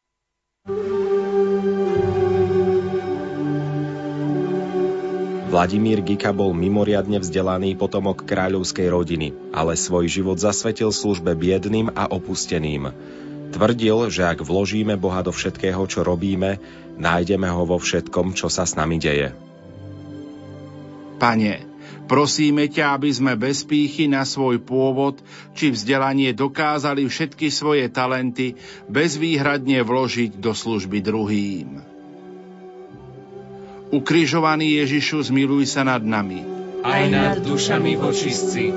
[5.51, 12.07] Vladimír Gika bol mimoriadne vzdelaný potomok kráľovskej rodiny, ale svoj život zasvetil službe biedným a
[12.07, 12.87] opusteným.
[13.51, 16.55] Tvrdil, že ak vložíme Boha do všetkého, čo robíme,
[16.95, 19.50] nájdeme ho vo všetkom, čo sa s nami deje.
[21.21, 21.61] Pane,
[22.09, 25.21] prosíme ťa, aby sme bez pýchy na svoj pôvod
[25.53, 28.57] či vzdelanie dokázali všetky svoje talenty
[28.89, 31.69] bezvýhradne vložiť do služby druhým.
[33.93, 36.41] Ukrižovaný Ježišu, zmiluj sa nad nami.
[36.81, 38.73] Aj nad dušami vočistci.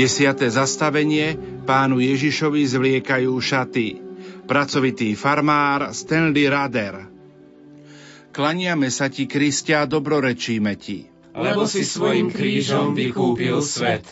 [0.00, 0.32] 10.
[0.48, 1.36] zastavenie
[1.68, 4.00] pánu Ježišovi zvliekajú šaty.
[4.48, 7.04] Pracovitý farmár Stanley Rader.
[8.32, 11.04] Klaniame sa ti, Kristia, dobrorečíme ti.
[11.36, 14.08] Lebo si svojim krížom vykúpil svet.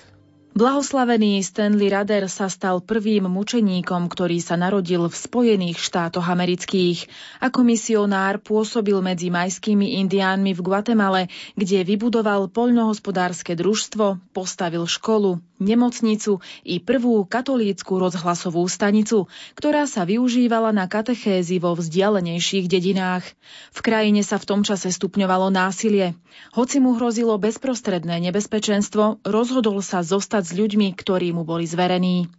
[0.53, 7.09] Blahoslavený Stanley Rader sa stal prvým mučeníkom, ktorý sa narodil v Spojených štátoch amerických.
[7.41, 16.41] Ako misionár pôsobil medzi majskými indiánmi v Guatemale, kde vybudoval poľnohospodárske družstvo, postavil školu, nemocnicu
[16.65, 23.27] i prvú katolícku rozhlasovú stanicu, ktorá sa využívala na katechézy vo vzdialenejších dedinách.
[23.75, 26.17] V krajine sa v tom čase stupňovalo násilie.
[26.55, 32.31] Hoci mu hrozilo bezprostredné nebezpečenstvo, rozhodol sa zostať s ľuďmi, ktorí mu boli zverení.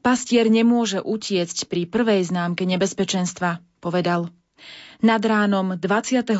[0.00, 4.30] Pastier nemôže utiecť pri prvej známke nebezpečenstva, povedal.
[4.98, 6.34] Nad ránom 28.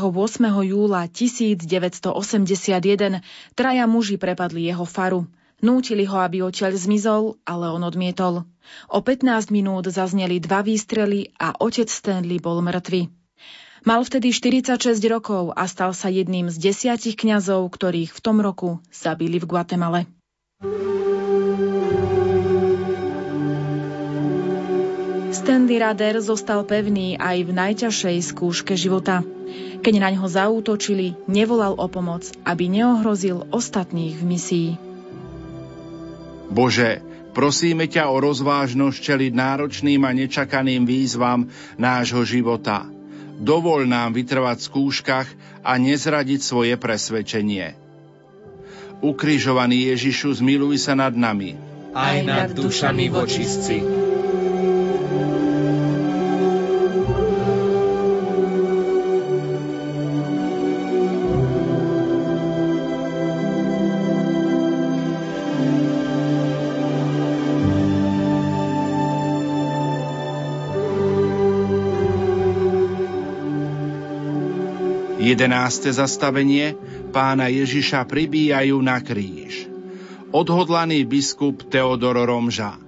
[0.67, 3.23] júla 1981
[3.55, 5.31] traja muži prepadli jeho faru.
[5.59, 8.47] Nútili ho, aby odtiaľ zmizol, ale on odmietol.
[8.87, 13.11] O 15 minút zazneli dva výstrely a otec Stanley bol mŕtvy.
[13.83, 18.79] Mal vtedy 46 rokov a stal sa jedným z desiatich kňazov, ktorých v tom roku
[18.95, 20.01] zabili v Guatemale.
[25.35, 29.27] Stanley Rader zostal pevný aj v najťažšej skúške života.
[29.83, 34.88] Keď na ňo zaútočili, nevolal o pomoc, aby neohrozil ostatných v misii.
[36.49, 37.05] Bože,
[37.37, 42.89] prosíme ťa o rozvážnosť čeliť náročným a nečakaným výzvam nášho života.
[43.39, 45.29] Dovol nám vytrvať v skúškach
[45.63, 47.79] a nezradiť svoje presvedčenie.
[48.99, 51.55] Ukrižovaný Ježišu, zmiluj sa nad nami.
[51.95, 54.08] Aj nad dušami vočistci.
[75.29, 75.93] 11.
[75.93, 76.73] zastavenie
[77.13, 79.69] pána Ježiša pribíjajú na kríž.
[80.33, 82.81] Odhodlaný biskup Teodor Romža.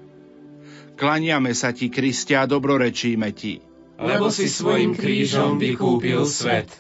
[0.97, 3.61] Klaniame sa ti, Kristia, dobrorečíme ti.
[4.01, 6.73] Lebo si svojim krížom vykúpil svet.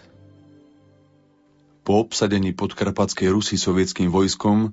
[1.84, 4.72] Po obsadení podkarpatskej Rusy sovietským vojskom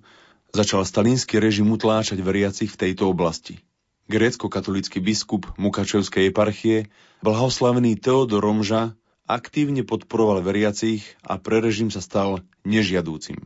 [0.56, 3.60] začal stalinský režim utláčať veriacich v tejto oblasti.
[4.08, 6.88] Grécko-katolický biskup Mukačevskej eparchie,
[7.20, 8.96] blahoslavený Teodor Romža,
[9.28, 13.38] aktívne podporoval veriacich a pre režim sa stal nežiadúcim.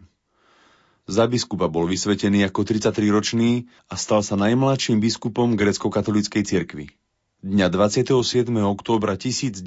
[1.10, 6.94] Za biskupa bol vysvetený ako 33-ročný a stal sa najmladším biskupom grecko-katolíckej cirkvi.
[7.42, 8.14] Dňa 27.
[8.54, 9.66] októbra 1947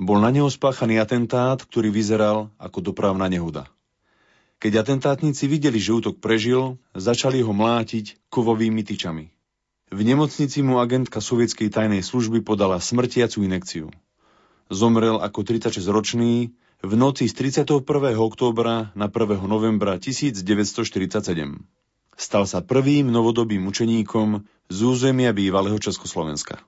[0.00, 3.68] bol na neho spáchaný atentát, ktorý vyzeral ako dopravná nehoda.
[4.58, 9.30] Keď atentátníci videli, že útok prežil, začali ho mlátiť kovovými tyčami.
[9.92, 13.92] V nemocnici mu agentka sovietskej tajnej služby podala smrtiacu inekciu
[14.68, 17.82] zomrel ako 36-ročný v noci z 31.
[18.14, 19.42] októbra na 1.
[19.44, 20.86] novembra 1947.
[22.18, 26.62] Stal sa prvým novodobým učeníkom z územia bývalého Československa.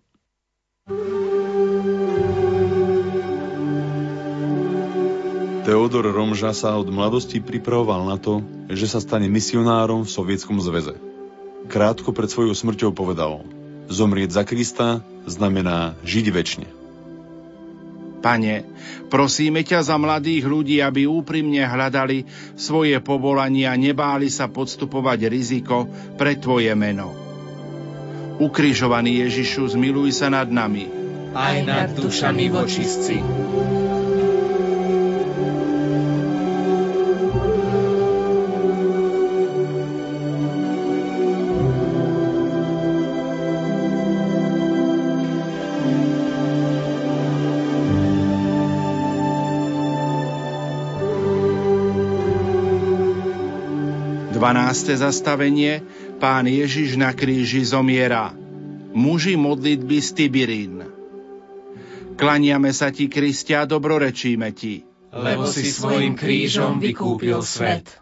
[5.60, 10.98] Teodor Romža sa od mladosti pripravoval na to, že sa stane misionárom v Sovietskom zväze.
[11.70, 13.46] Krátko pred svojou smrťou povedal
[13.86, 16.79] Zomrieť za Krista znamená žiť väčšine.
[18.20, 18.68] Pane,
[19.08, 25.88] prosíme ťa za mladých ľudí, aby úprimne hľadali svoje povolanie a nebáli sa podstupovať riziko
[26.20, 27.16] pre Tvoje meno.
[28.40, 30.88] Ukrižovaný Ježišu, zmiluj sa nad nami.
[31.32, 33.16] Aj nad dušami vočistci.
[54.50, 54.98] 12.
[54.98, 55.78] zastavenie
[56.18, 58.34] Pán Ježiš na kríži zomiera.
[58.90, 60.82] Muži modlitby z Tibirín.
[62.18, 64.82] Klaniame sa ti, Kristia, dobrorečíme ti.
[65.14, 67.94] Lebo si svojim krížom vykúpil svet.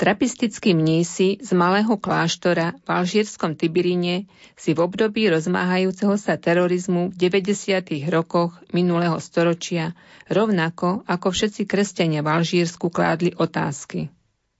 [0.00, 4.24] Trapistickí mnísi z malého kláštora v alžírskom Tibiríne
[4.56, 8.08] si v období rozmáhajúceho sa terorizmu v 90.
[8.08, 9.92] rokoch minulého storočia
[10.32, 14.08] rovnako ako všetci kresťania v Alžírsku kládli otázky–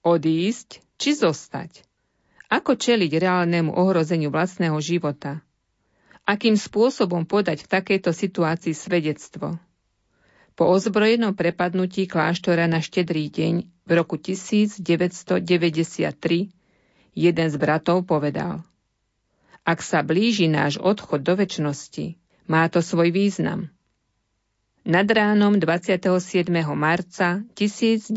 [0.05, 1.80] Odísť či zostať?
[2.52, 5.40] Ako čeliť reálnemu ohrozeniu vlastného života?
[6.28, 9.57] Akým spôsobom podať v takejto situácii svedectvo?
[10.55, 14.86] Po ozbrojenom prepadnutí kláštora na štedrý deň v roku 1993
[17.16, 18.62] jeden z bratov povedal
[19.66, 22.14] Ak sa blíži náš odchod do väčšnosti,
[22.46, 23.74] má to svoj význam.
[24.85, 25.97] Nad ránom 27.
[26.76, 28.12] marca 1996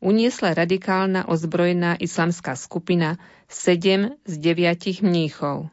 [0.00, 5.68] uniesla radikálna ozbrojená islamská skupina 7 z 9 mníchov.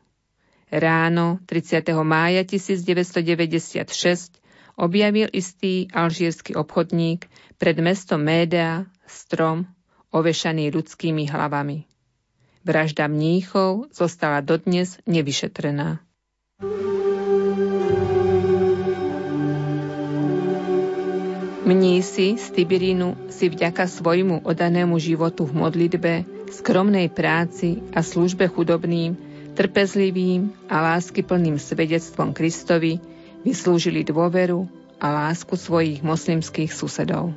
[0.68, 1.88] Ráno 30.
[2.04, 3.88] mája 1996
[4.76, 9.72] objavil istý alžírsky obchodník pred mestom Médea strom
[10.12, 11.88] ovešaný ľudskými hlavami.
[12.68, 16.04] Vražda mníchov zostala dodnes nevyšetrená.
[21.62, 26.14] Mnísi z Tibirínu si vďaka svojmu odanému životu v modlitbe,
[26.50, 29.14] skromnej práci a službe chudobným,
[29.54, 32.98] trpezlivým a láskyplným svedectvom Kristovi
[33.46, 34.66] vyslúžili dôveru
[34.98, 37.30] a lásku svojich moslimských susedov.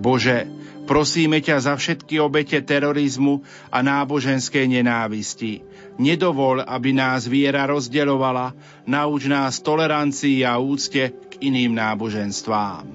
[0.00, 0.48] Bože,
[0.88, 5.60] prosíme ťa za všetky obete terorizmu a náboženskej nenávisti.
[6.00, 8.56] Nedovol, aby nás viera rozdeľovala,
[8.88, 11.12] nauč nás tolerancii a úcte
[11.42, 12.86] iným náboženstvám.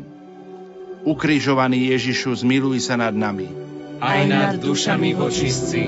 [1.07, 3.47] Ukrižovaný Ježišu, zmiluj sa nad nami.
[3.99, 5.87] Aj nad dušami vočistci.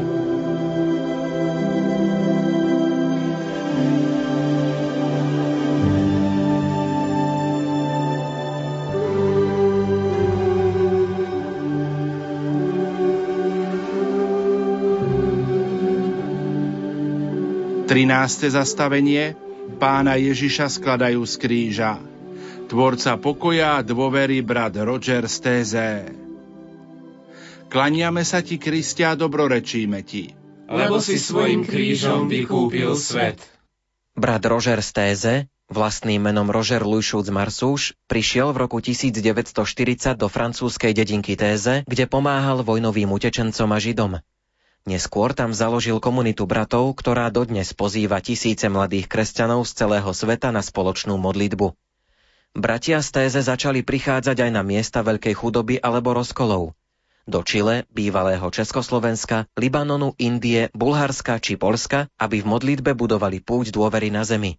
[17.91, 19.35] Trináste zastavenie
[19.75, 22.10] pána Ježiša skladajú z kríža.
[22.71, 25.75] Tvorca pokoja a dôvery brat Roger z.
[27.67, 30.31] Klaniame sa ti, Kristia, dobrorečíme ti.
[30.71, 33.43] Lebo si svojim krížom vykúpil svet.
[34.15, 35.33] Brat Roger z Téze,
[35.67, 42.63] vlastným menom Roger Louis Marsúš, prišiel v roku 1940 do francúzskej dedinky Téze, kde pomáhal
[42.63, 44.23] vojnovým utečencom a Židom.
[44.87, 50.63] Neskôr tam založil komunitu bratov, ktorá dodnes pozýva tisíce mladých kresťanov z celého sveta na
[50.63, 51.75] spoločnú modlitbu.
[52.51, 56.71] Bratia z Téze začali prichádzať aj na miesta veľkej chudoby alebo rozkolov–
[57.29, 64.09] do Čile, bývalého Československa, Libanonu, Indie, Bulharska či Polska, aby v modlitbe budovali púť dôvery
[64.09, 64.57] na zemi.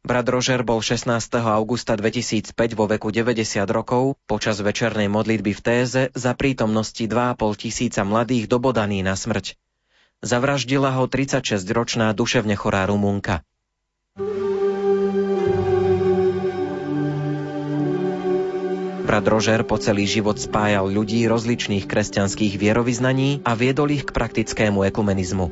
[0.00, 1.12] Brat Rožer bol 16.
[1.44, 8.02] augusta 2005 vo veku 90 rokov počas večernej modlitby v Téze za prítomnosti 2,5 tisíca
[8.02, 9.60] mladých dobodaný na smrť.
[10.24, 13.44] Zavraždila ho 36-ročná duševne chorá Rumunka.
[19.10, 24.86] Brat Rožer po celý život spájal ľudí rozličných kresťanských vierovýznaní a viedol ich k praktickému
[24.86, 25.50] ekumenizmu.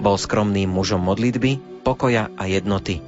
[0.00, 3.04] Bol skromným mužom modlitby, pokoja a jednoty.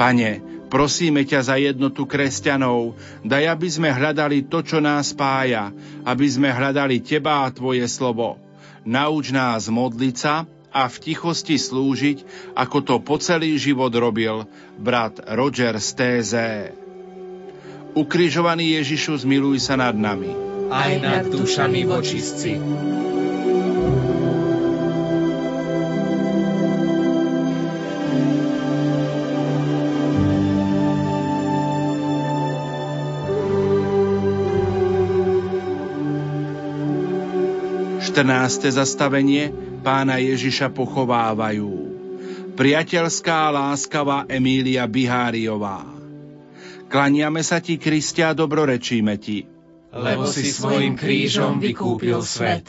[0.00, 0.40] Pane,
[0.72, 2.96] prosíme ťa za jednotu kresťanov,
[3.28, 5.68] daj, aby sme hľadali to, čo nás spája,
[6.08, 8.40] aby sme hľadali Teba a Tvoje slovo.
[8.88, 12.24] Nauč nás modliť sa a v tichosti slúžiť,
[12.56, 14.48] ako to po celý život robil
[14.80, 16.48] brat Roger z Téze.
[17.98, 20.30] Ukrižovaný Ježišu, zmiluj sa nad nami.
[20.70, 22.54] Aj nad dušami vočistci.
[37.98, 39.50] Štrnácté zastavenie
[39.82, 41.98] pána Ježiša pochovávajú.
[42.54, 45.97] Priateľská láskavá Emília Biháriová.
[46.88, 49.44] Klaniame sa ti, Kristia, dobrorečíme ti.
[49.92, 52.64] Lebo si svojim krížom vykúpil svet.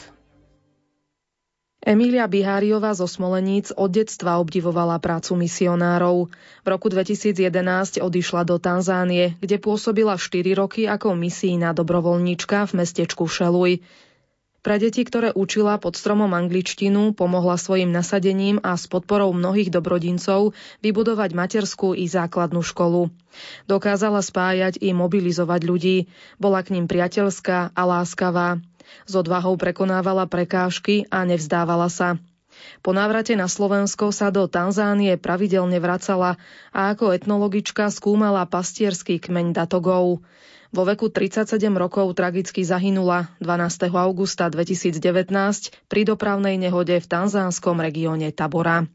[1.79, 6.27] Emília Biháriová zo Smoleníc od detstva obdivovala prácu misionárov.
[6.61, 13.23] V roku 2011 odišla do Tanzánie, kde pôsobila 4 roky ako misijná dobrovoľníčka v mestečku
[13.23, 13.79] Šeluj.
[14.59, 20.51] Pre deti, ktoré učila pod stromom angličtinu, pomohla svojim nasadením a s podporou mnohých dobrodincov
[20.83, 23.07] vybudovať materskú i základnú školu.
[23.71, 25.97] Dokázala spájať i mobilizovať ľudí.
[26.35, 28.59] Bola k ním priateľská a láskavá.
[29.07, 32.19] S odvahou prekonávala prekážky a nevzdávala sa.
[32.83, 36.35] Po návrate na Slovensko sa do Tanzánie pravidelne vracala
[36.75, 40.19] a ako etnologička skúmala pastierský kmeň Datogov.
[40.69, 43.89] Vo veku 37 rokov tragicky zahynula 12.
[43.89, 45.01] augusta 2019
[45.89, 48.85] pri dopravnej nehode v tanzánskom regióne Tabora.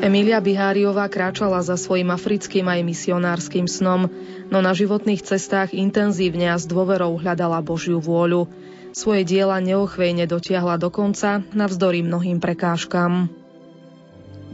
[0.00, 4.06] Emília Biháriová kráčala za svojim africkým aj misionárskym snom,
[4.54, 8.46] no na životných cestách intenzívne a s dôverou hľadala Božiu vôľu.
[8.94, 13.28] Svoje diela neochvejne dotiahla do konca, navzdory mnohým prekážkam.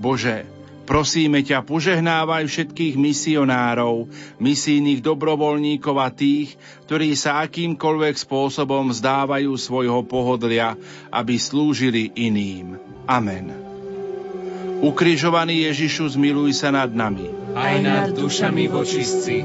[0.00, 0.55] Bože,
[0.86, 4.06] Prosíme ťa, požehnávaj všetkých misionárov,
[4.38, 6.54] misijných dobrovoľníkov a tých,
[6.86, 10.78] ktorí sa akýmkoľvek spôsobom zdávajú svojho pohodlia,
[11.10, 12.78] aby slúžili iným.
[13.10, 13.50] Amen.
[14.78, 17.34] Ukrižovaný Ježišu, zmiluj sa nad nami.
[17.58, 19.42] Aj nad dušami vočistci.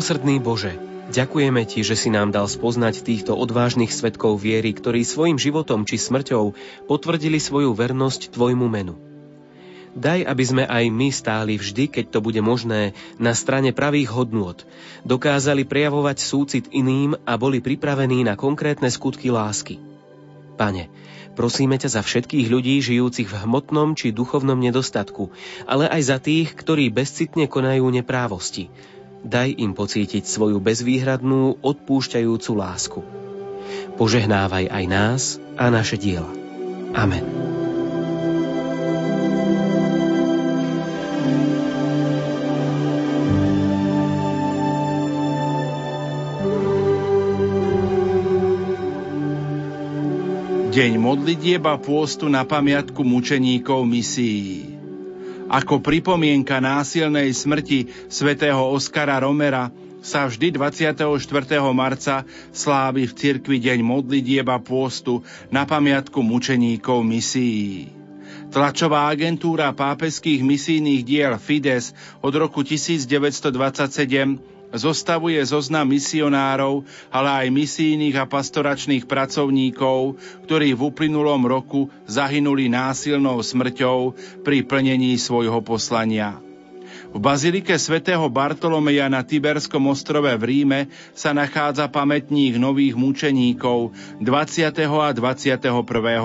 [0.00, 0.80] Milosrdný Bože,
[1.12, 6.00] ďakujeme Ti, že si nám dal spoznať týchto odvážnych svetkov viery, ktorí svojim životom či
[6.00, 6.56] smrťou
[6.88, 8.96] potvrdili svoju vernosť Tvojmu menu.
[9.92, 14.56] Daj, aby sme aj my stáli vždy, keď to bude možné, na strane pravých hodnôt,
[15.04, 19.76] dokázali prejavovať súcit iným a boli pripravení na konkrétne skutky lásky.
[20.56, 20.88] Pane,
[21.36, 25.28] prosíme ťa za všetkých ľudí žijúcich v hmotnom či duchovnom nedostatku,
[25.68, 28.72] ale aj za tých, ktorí bezcitne konajú neprávosti,
[29.20, 33.00] Daj im pocítiť svoju bezvýhradnú, odpúšťajúcu lásku.
[34.00, 35.22] Požehnávaj aj nás
[35.60, 36.32] a naše diela.
[36.96, 37.50] Amen.
[50.70, 54.69] Deň modlitieb a pôstu na pamiatku mučeníkov misií.
[55.50, 61.10] Ako pripomienka násilnej smrti svätého Oskara Romera sa vždy 24.
[61.74, 62.22] marca
[62.54, 67.90] slávi v cirkvi deň modlitieb a pôstu na pamiatku mučeníkov misií.
[68.54, 78.16] Tlačová agentúra pápeských misijných diel Fides od roku 1927 zostavuje zoznam misionárov, ale aj misijných
[78.18, 84.14] a pastoračných pracovníkov, ktorí v uplynulom roku zahynuli násilnou smrťou
[84.46, 86.38] pri plnení svojho poslania.
[87.10, 93.90] V bazilike svätého Bartolomeja na Tiberskom ostrove v Ríme sa nachádza pamätník nových mučeníkov
[94.22, 94.70] 20.
[94.86, 95.74] a 21.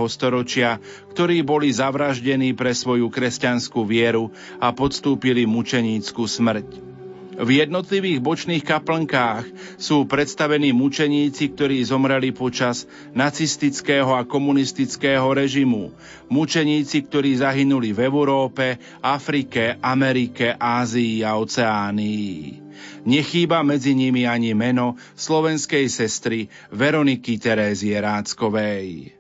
[0.06, 0.78] storočia,
[1.10, 4.30] ktorí boli zavraždení pre svoju kresťanskú vieru
[4.62, 6.95] a podstúpili mučenícku smrť.
[7.36, 9.44] V jednotlivých bočných kaplnkách
[9.76, 15.92] sú predstavení mučeníci, ktorí zomreli počas nacistického a komunistického režimu.
[16.32, 22.64] Mučeníci, ktorí zahynuli v Európe, Afrike, Amerike, Ázii a Oceánii.
[23.04, 29.12] Nechýba medzi nimi ani meno slovenskej sestry Veroniky Terézie Ráckovej.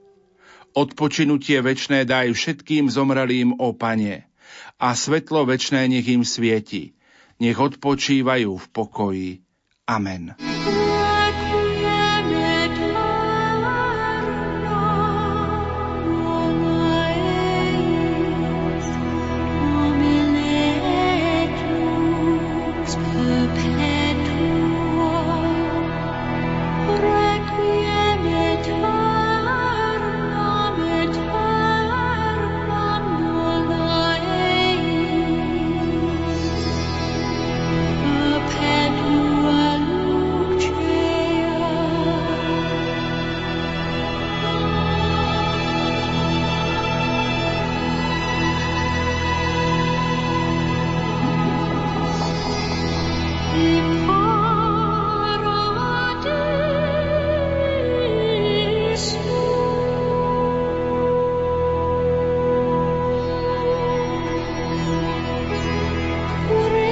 [0.71, 4.23] Odpočinutie večné daj všetkým zomrelým o Pane
[4.79, 6.94] a svetlo večné nech im svieti
[7.39, 9.31] nech odpočívajú v pokoji.
[9.85, 10.33] Amen.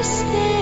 [0.03, 0.52] Stay.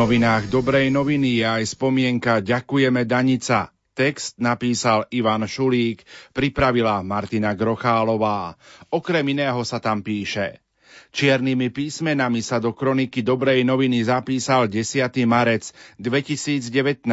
[0.00, 3.68] Novinách Dobrej noviny je aj spomienka Ďakujeme Danica.
[3.92, 8.56] Text napísal Ivan Šulík, pripravila Martina Grochálová.
[8.88, 10.64] Okrem iného sa tam píše.
[11.12, 15.04] Čiernymi písmenami sa do kroniky Dobrej noviny zapísal 10.
[15.28, 15.68] marec
[16.00, 17.04] 2019,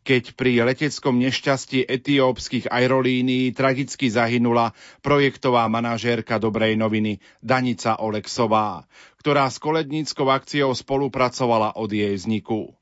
[0.00, 4.72] keď pri leteckom nešťastí etiópskych aerolínií tragicky zahynula
[5.04, 8.88] projektová manažérka Dobrej noviny Danica Oleksová
[9.20, 12.72] ktorá s koledníckou akciou spolupracovala od jej vzniku.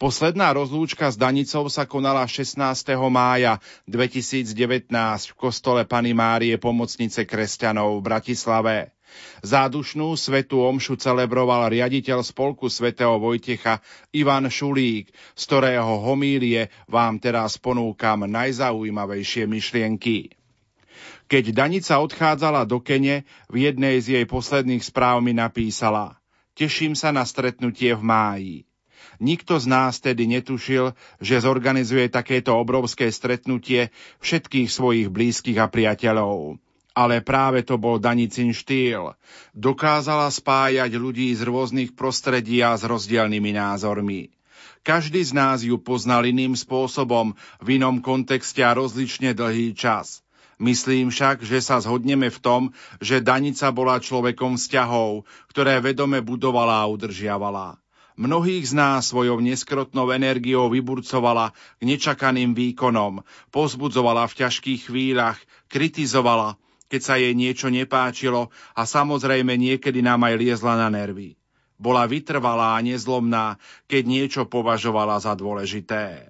[0.00, 2.58] Posledná rozlúčka s Danicou sa konala 16.
[3.12, 4.88] mája 2019
[5.30, 8.76] v kostole Pany Márie Pomocnice kresťanov v Bratislave.
[9.42, 13.82] Zádušnú svetú omšu celebroval riaditeľ spolku svätého Vojtecha
[14.14, 20.32] Ivan Šulík, z ktorého homílie vám teraz ponúkam najzaujímavejšie myšlienky.
[21.26, 26.20] Keď Danica odchádzala do Kene, v jednej z jej posledných správ mi napísala
[26.52, 28.56] Teším sa na stretnutie v máji.
[29.22, 30.92] Nikto z nás tedy netušil,
[31.22, 33.88] že zorganizuje takéto obrovské stretnutie
[34.20, 36.60] všetkých svojich blízkych a priateľov.
[36.92, 39.16] Ale práve to bol Danicin štýl.
[39.56, 44.28] Dokázala spájať ľudí z rôznych prostredí a s rozdielnymi názormi.
[44.82, 50.26] Každý z nás ju poznal iným spôsobom, v inom kontexte a rozlične dlhý čas.
[50.58, 52.62] Myslím však, že sa zhodneme v tom,
[52.98, 57.82] že Danica bola človekom vzťahov, ktoré vedome budovala a udržiavala.
[58.18, 65.40] Mnohých z nás svojou neskrotnou energiou vyburcovala k nečakaným výkonom, pozbudzovala v ťažkých chvíľach,
[65.72, 66.60] kritizovala,
[66.92, 71.40] keď sa jej niečo nepáčilo a samozrejme niekedy nám aj liezla na nervy.
[71.80, 73.56] Bola vytrvalá a nezlomná,
[73.88, 76.28] keď niečo považovala za dôležité.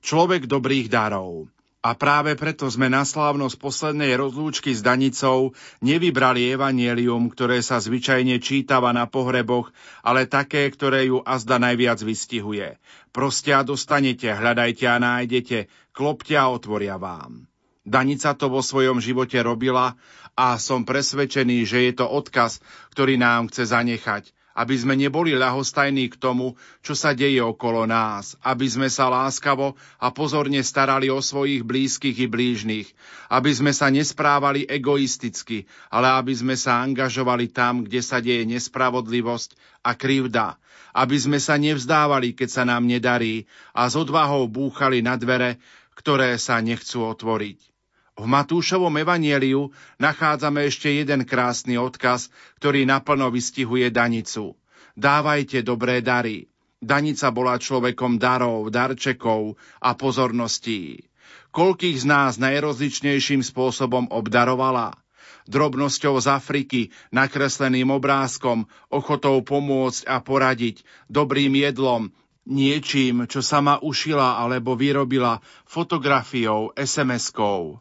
[0.00, 1.52] Človek dobrých darov.
[1.78, 8.42] A práve preto sme na slávnosť poslednej rozlúčky s Danicou nevybrali evanielium, ktoré sa zvyčajne
[8.42, 9.70] čítava na pohreboch,
[10.02, 12.82] ale také, ktoré ju azda najviac vystihuje.
[13.14, 17.46] Proste a dostanete, hľadajte a nájdete, klopte a otvoria vám.
[17.88, 19.96] Danica to vo svojom živote robila
[20.36, 22.60] a som presvedčený, že je to odkaz,
[22.92, 28.36] ktorý nám chce zanechať, aby sme neboli ľahostajní k tomu, čo sa deje okolo nás,
[28.44, 32.92] aby sme sa láskavo a pozorne starali o svojich blízkych i blížnych,
[33.32, 39.56] aby sme sa nesprávali egoisticky, ale aby sme sa angažovali tam, kde sa deje nespravodlivosť
[39.80, 40.60] a krivda,
[40.92, 45.56] aby sme sa nevzdávali, keď sa nám nedarí a s odvahou búchali na dvere,
[45.96, 47.77] ktoré sa nechcú otvoriť.
[48.18, 49.70] V Matúšovom evanieliu
[50.02, 54.58] nachádzame ešte jeden krásny odkaz, ktorý naplno vystihuje Danicu.
[54.98, 56.50] Dávajte dobré dary.
[56.82, 61.06] Danica bola človekom darov, darčekov a pozorností.
[61.54, 64.98] Koľkých z nás najrozličnejším spôsobom obdarovala?
[65.46, 66.80] Drobnosťou z Afriky,
[67.14, 72.10] nakresleným obrázkom, ochotou pomôcť a poradiť, dobrým jedlom,
[72.50, 75.38] niečím, čo sama ušila alebo vyrobila,
[75.70, 77.78] fotografiou, SMS-kou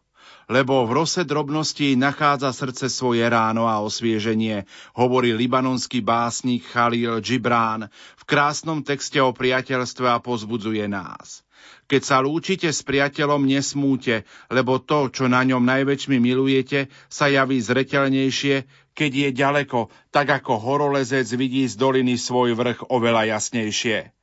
[0.48, 4.64] lebo v rose drobností nachádza srdce svoje ráno a osvieženie,
[4.96, 11.44] hovorí libanonský básnik Khalil Gibran v krásnom texte o priateľstve a pozbudzuje nás.
[11.88, 17.64] Keď sa lúčite s priateľom, nesmúte, lebo to, čo na ňom najväčšmi milujete, sa javí
[17.64, 18.56] zreteľnejšie,
[18.92, 19.80] keď je ďaleko,
[20.12, 24.17] tak ako horolezec vidí z doliny svoj vrch oveľa jasnejšie.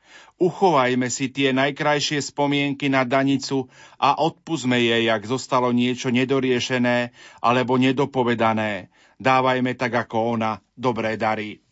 [0.44, 3.64] Uchovajme si tie najkrajšie spomienky na Danicu
[3.96, 8.92] a odpuzme jej, ak zostalo niečo nedoriešené alebo nedopovedané.
[9.16, 11.64] Dávajme tak ako ona dobré dary.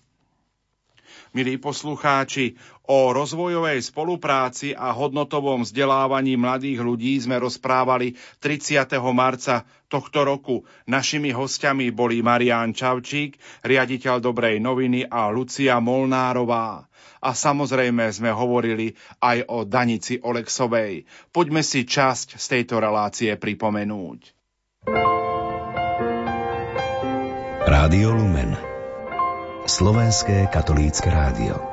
[1.36, 2.56] Milí poslucháči,
[2.88, 8.88] o rozvojovej spolupráci a hodnotovom vzdelávaní mladých ľudí sme rozprávali 30.
[9.12, 10.64] marca tohto roku.
[10.88, 16.88] Našimi hostiami boli Marián Čavčík, riaditeľ Dobrej noviny a Lucia Molnárová.
[17.22, 21.06] A samozrejme sme hovorili aj o Danici Oleksovej.
[21.30, 24.20] Poďme si časť z tejto relácie pripomenúť.
[27.62, 28.72] Rádio Lumen
[29.62, 31.71] Slovenské katolícke rádio.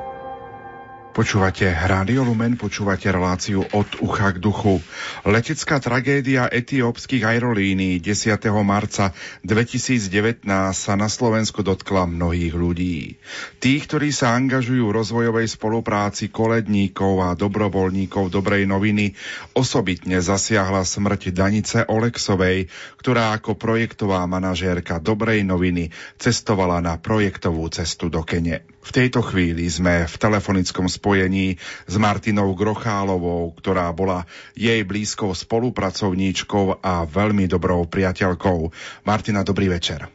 [1.10, 4.78] Počúvate Rádio Lumen, počúvate reláciu od ucha k duchu.
[5.26, 8.38] Letecká tragédia etiópskych aerolínií 10.
[8.62, 9.10] marca
[9.42, 13.18] 2019 sa na Slovensku dotkla mnohých ľudí.
[13.58, 19.18] Tých, ktorí sa angažujú v rozvojovej spolupráci koledníkov a dobrovoľníkov dobrej noviny,
[19.58, 22.70] osobitne zasiahla smrť Danice Oleksovej,
[23.02, 25.90] ktorá ako projektová manažérka dobrej noviny
[26.22, 28.62] cestovala na projektovú cestu do Kene.
[28.80, 34.24] V tejto chvíli sme v telefonickom spojení s Martinou Grochálovou, ktorá bola
[34.56, 38.72] jej blízkou spolupracovníčkou a veľmi dobrou priateľkou.
[39.04, 40.08] Martina, dobrý večer.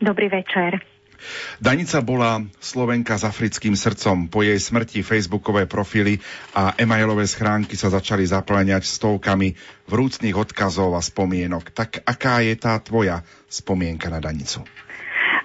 [0.00, 0.80] Dobrý večer.
[1.58, 4.30] Danica bola Slovenka s africkým srdcom.
[4.30, 6.22] Po jej smrti facebookové profily
[6.54, 9.58] a emailové schránky sa začali zaplňať stovkami
[9.90, 11.74] vrúcných odkazov a spomienok.
[11.74, 14.62] Tak aká je tá tvoja spomienka na Danicu?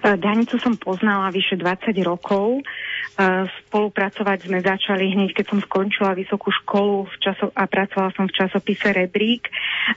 [0.04, 2.60] Danicu som poznala vyše 20 rokov.
[3.70, 8.36] Spolupracovať sme začali hneď, keď som skončila vysokú školu v časo- a pracovala som v
[8.36, 9.48] časopise Rebrík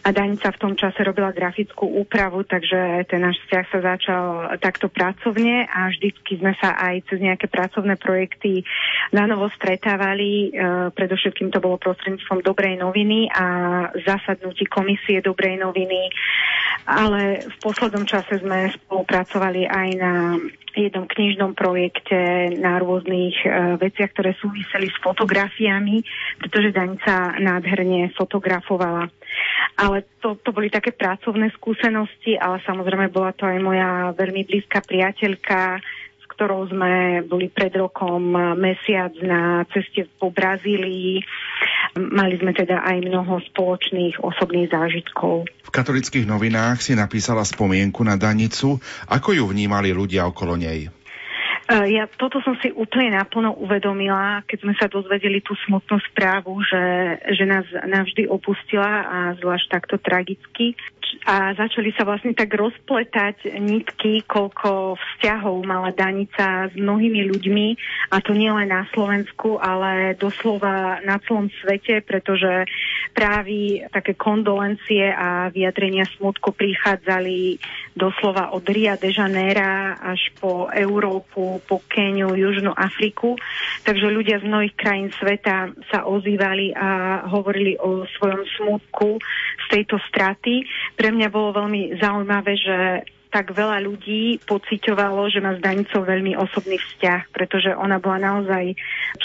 [0.05, 4.25] a Danica v tom čase robila grafickú úpravu, takže ten náš vzťah sa začal
[4.61, 8.63] takto pracovne a vždycky sme sa aj cez nejaké pracovné projekty
[9.17, 10.53] na novo stretávali.
[10.53, 13.47] E, predovšetkým to bolo prostredníctvom Dobrej noviny a
[14.05, 16.13] zasadnutí komisie Dobrej noviny,
[16.85, 20.37] ale v poslednom čase sme spolupracovali aj na
[20.77, 26.05] jednom knižnom projekte, na rôznych uh, veciach, ktoré súviseli s fotografiami,
[26.37, 29.09] pretože Danica nádherne fotografovala.
[29.81, 34.85] Ale to, to boli také pracovné skúsenosti, ale samozrejme bola to aj moja veľmi blízka
[34.85, 35.81] priateľka,
[36.21, 41.25] s ktorou sme boli pred rokom mesiac na ceste po Brazílii
[41.97, 45.49] Mali sme teda aj mnoho spoločných osobných zážitkov.
[45.49, 48.77] V katolických novinách si napísala spomienku na Danicu.
[49.09, 50.93] Ako ju vnímali ľudia okolo nej?
[51.67, 56.63] Eh, ja toto som si úplne naplno uvedomila, keď sme sa dozvedeli tú smutnú správu,
[56.63, 60.79] že, že nás navždy opustila a zvlášť takto tragicky
[61.27, 67.67] a začali sa vlastne tak rozpletať nitky, koľko vzťahov mala Danica s mnohými ľuďmi
[68.15, 72.67] a to nie len na Slovensku, ale doslova na celom svete, pretože
[73.17, 77.59] právy také kondolencie a vyjadrenia smutku prichádzali
[77.97, 83.41] doslova od Ria de Janeiro až po Európu, po Keniu, Južnú Afriku.
[83.83, 89.17] Takže ľudia z mnohých krajín sveta sa ozývali a hovorili o svojom smutku
[89.57, 90.61] z tejto straty.
[90.97, 92.77] Pre mňa bolo veľmi zaujímavé, že
[93.37, 98.73] tak veľa ľudí pociťovalo, že má s Danicou veľmi osobný vzťah, pretože ona bola naozaj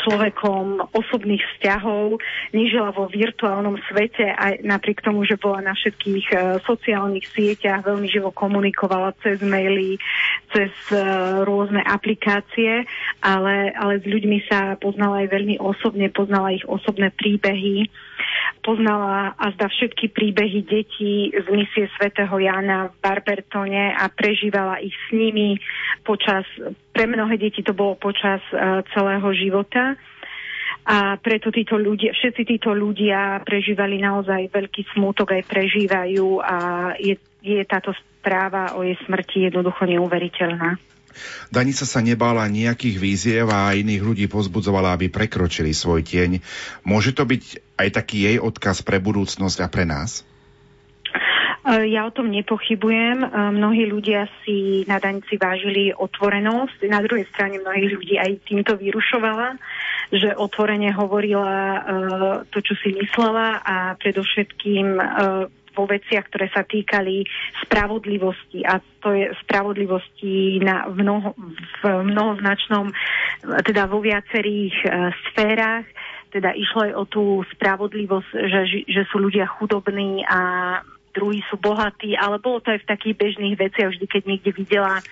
[0.03, 2.19] človekom osobných vzťahov,
[2.51, 8.11] nežila vo virtuálnom svete aj napriek tomu, že bola na všetkých uh, sociálnych sieťach, veľmi
[8.11, 9.95] živo komunikovala cez maily,
[10.51, 12.83] cez uh, rôzne aplikácie,
[13.23, 17.87] ale, ale s ľuďmi sa poznala aj veľmi osobne, poznala ich osobné príbehy
[18.61, 24.93] poznala a zda všetky príbehy detí z misie svätého Jana v Barbertone a prežívala ich
[24.93, 25.57] s nimi
[26.05, 26.45] počas,
[26.93, 29.97] pre mnohé deti to bolo počas uh, celého života.
[30.81, 36.57] A preto títo ľudia, všetci títo ľudia prežívali naozaj veľký smútok, aj prežívajú a
[36.97, 40.81] je, je táto správa o jej smrti jednoducho neuveriteľná.
[41.49, 46.41] Danica sa nebála nejakých víziev a iných ľudí pozbudzovala, aby prekročili svoj tieň.
[46.83, 50.27] Môže to byť aj taký jej odkaz pre budúcnosť a pre nás?
[51.61, 53.21] E, ja o tom nepochybujem.
[53.21, 56.89] E, mnohí ľudia si na Danici vážili otvorenosť.
[56.89, 59.61] Na druhej strane mnohých ľudí aj týmto vyrušovala,
[60.09, 61.79] že otvorene hovorila e,
[62.49, 64.97] to, čo si myslela a predovšetkým
[65.71, 67.23] vo veciach, ktoré sa týkali
[67.65, 71.33] spravodlivosti a to je spravodlivosti na, mnoho,
[71.81, 72.91] v mnohoznačnom,
[73.65, 75.87] teda vo viacerých uh, sférach.
[76.31, 77.23] Teda išlo aj o tú
[77.57, 80.39] spravodlivosť, že, že sú ľudia chudobní a
[81.11, 83.91] druhí sú bohatí, ale bolo to aj v takých bežných veciach.
[83.93, 85.03] Vždy, keď niekde videla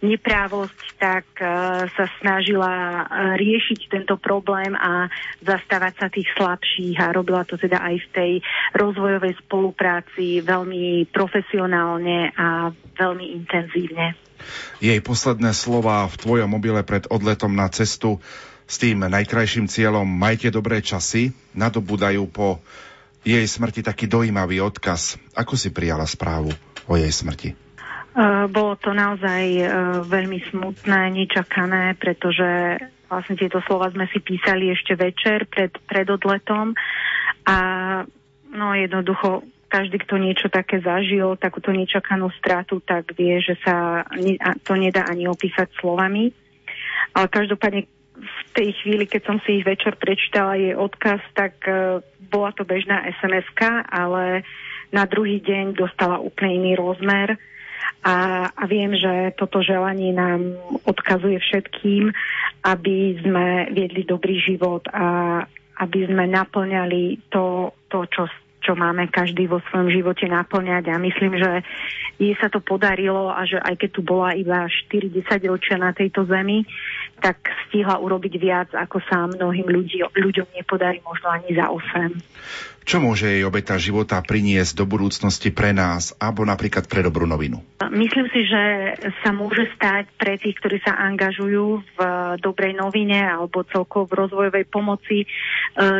[0.00, 3.04] neprávosť, tak uh, sa snažila uh,
[3.34, 5.10] riešiť tento problém a
[5.42, 8.32] zastávať sa tých slabších a robila to teda aj v tej
[8.78, 14.14] rozvojovej spolupráci veľmi profesionálne a veľmi intenzívne.
[14.78, 18.22] Jej posledné slova v tvojom mobile pred odletom na cestu
[18.68, 22.62] s tým najkrajším cieľom majte dobré časy nadobúdajú po
[23.24, 25.18] jej smrti taký dojímavý odkaz.
[25.34, 26.52] Ako si prijala správu
[26.86, 27.54] o jej smrti?
[28.18, 29.68] Uh, bolo to naozaj uh,
[30.02, 36.74] veľmi smutné, nečakané, pretože vlastne tieto slova sme si písali ešte večer pred, pred odletom
[37.46, 37.56] a
[38.52, 44.00] no jednoducho každý, kto niečo také zažil, takúto nečakanú stratu, tak vie, že sa
[44.64, 46.32] to nedá ani opísať slovami.
[47.12, 47.84] Ale každopádne
[48.18, 52.66] v tej chvíli, keď som si ich večer prečítala jej odkaz, tak uh, bola to
[52.66, 53.48] bežná sms
[53.88, 54.42] ale
[54.92, 57.36] na druhý deň dostala úplne iný rozmer.
[58.04, 60.54] A, a viem, že toto želanie nám
[60.86, 62.14] odkazuje všetkým,
[62.62, 65.42] aby sme viedli dobrý život a
[65.78, 68.22] aby sme naplňali to, to čo,
[68.62, 70.90] čo máme každý vo svojom živote naplňať.
[70.92, 71.50] A myslím, že
[72.18, 76.26] jej sa to podarilo a že aj keď tu bola iba 4-10 ročia na tejto
[76.26, 76.66] zemi,
[77.18, 82.78] tak stihla urobiť viac, ako sa mnohým ľudí, ľuďom nepodarí možno ani za 8.
[82.88, 87.60] Čo môže jej obeta života priniesť do budúcnosti pre nás, alebo napríklad pre dobrú novinu?
[87.92, 91.98] Myslím si, že sa môže stať pre tých, ktorí sa angažujú v
[92.40, 95.26] dobrej novine alebo celkovo v rozvojovej pomoci e,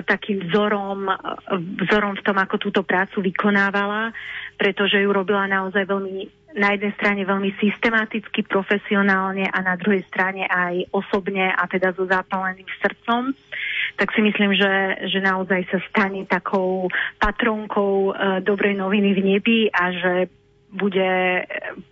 [0.01, 1.13] takým vzorom,
[1.85, 4.17] vzorom v tom, ako túto prácu vykonávala,
[4.57, 10.49] pretože ju robila naozaj veľmi na jednej strane veľmi systematicky, profesionálne a na druhej strane
[10.49, 13.37] aj osobne a teda so zápaleným srdcom,
[14.01, 14.73] tak si myslím, že,
[15.13, 16.89] že naozaj sa stane takou
[17.21, 20.13] patronkou e, dobrej noviny v nebi a že
[20.69, 21.45] bude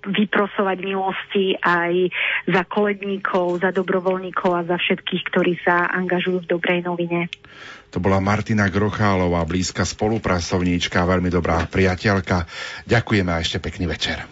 [0.05, 2.13] vyprosovať milosti aj
[2.45, 7.33] za koledníkov, za dobrovoľníkov a za všetkých, ktorí sa angažujú v dobrej novine.
[7.97, 12.45] To bola Martina Grochálová, blízka spolupracovníčka, veľmi dobrá priateľka.
[12.85, 14.29] Ďakujeme a ešte pekný večer.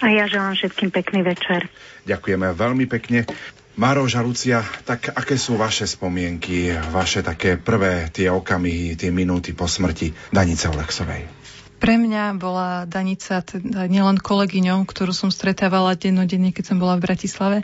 [0.00, 1.68] A ja želám všetkým pekný večer.
[2.08, 3.28] Ďakujeme veľmi pekne.
[3.74, 9.50] Mároš a Lucia, tak aké sú vaše spomienky, vaše také prvé tie okamihy, tie minúty
[9.50, 11.43] po smrti Danice Oleksovej?
[11.74, 17.04] Pre mňa bola Danica teda nielen kolegyňou, ktorú som stretávala dennodenne, keď som bola v
[17.10, 17.58] Bratislave,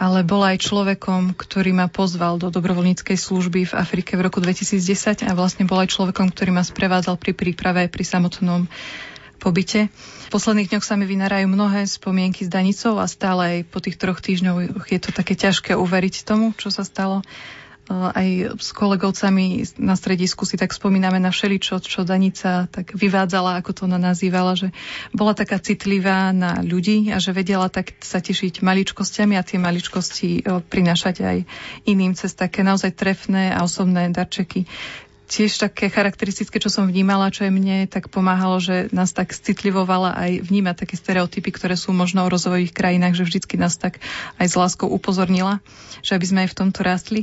[0.00, 5.28] ale bola aj človekom, ktorý ma pozval do dobrovoľníckej služby v Afrike v roku 2010
[5.28, 8.66] a vlastne bola aj človekom, ktorý ma sprevádzal pri príprave pri samotnom
[9.42, 9.90] pobyte.
[9.90, 13.98] V posledných dňoch sa mi vynárajú mnohé spomienky s Danicou a stále aj po tých
[13.98, 17.26] troch týždňoch je to také ťažké uveriť tomu, čo sa stalo
[17.90, 23.70] aj s kolegovcami na stredisku si tak spomíname na všeličo, čo Danica tak vyvádzala, ako
[23.74, 24.70] to ona nazývala, že
[25.10, 30.46] bola taká citlivá na ľudí a že vedela tak sa tešiť maličkosťami a tie maličkosti
[30.46, 31.38] prinášať aj
[31.82, 34.70] iným cez také naozaj trefné a osobné darčeky
[35.32, 40.12] tiež také charakteristické, čo som vnímala, čo je mne tak pomáhalo, že nás tak citlivovala
[40.12, 44.04] aj vnímať také stereotypy, ktoré sú možno o rozvojových krajinách, že vždycky nás tak
[44.36, 45.64] aj s láskou upozornila,
[46.04, 47.20] že aby sme aj v tomto rástli.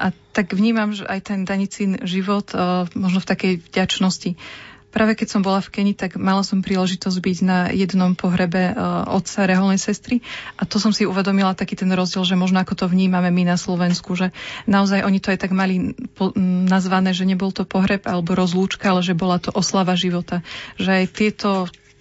[0.00, 4.40] A tak vnímam, že aj ten Danicín život uh, možno v takej vďačnosti
[4.92, 9.08] Práve keď som bola v Keni, tak mala som príležitosť byť na jednom pohrebe uh,
[9.08, 10.20] otca reholnej sestry
[10.60, 13.56] a to som si uvedomila taký ten rozdiel, že možno ako to vnímame my na
[13.56, 14.36] Slovensku, že
[14.68, 15.96] naozaj oni to aj tak mali
[16.68, 20.44] nazvané, že nebol to pohreb alebo rozlúčka, ale že bola to oslava života.
[20.76, 21.50] Že aj tieto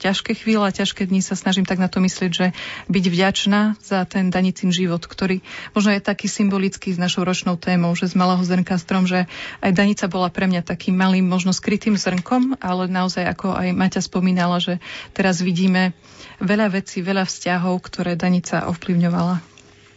[0.02, 2.48] ťažké chvíle a ťažké dni sa snažím tak na to myslieť, že
[2.90, 5.46] byť vďačná za ten danicín život, ktorý
[5.78, 9.30] možno je taký symbolický s našou ročnou témou, že z malého zrnka strom, že
[9.62, 14.02] aj danica bola pre mňa takým malým, možno skrytým zrnkom, ale naozaj ako aj Maťa
[14.02, 14.82] spomínala, že
[15.14, 15.94] teraz vidíme
[16.42, 19.52] veľa vecí, veľa vzťahov, ktoré danica ovplyvňovala.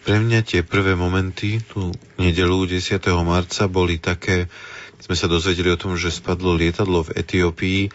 [0.05, 1.89] Pre mňa tie prvé momenty, tú
[2.21, 3.01] nedelu 10.
[3.25, 4.53] marca, boli také,
[5.01, 7.89] sme sa dozvedeli o tom, že spadlo lietadlo v Etiópii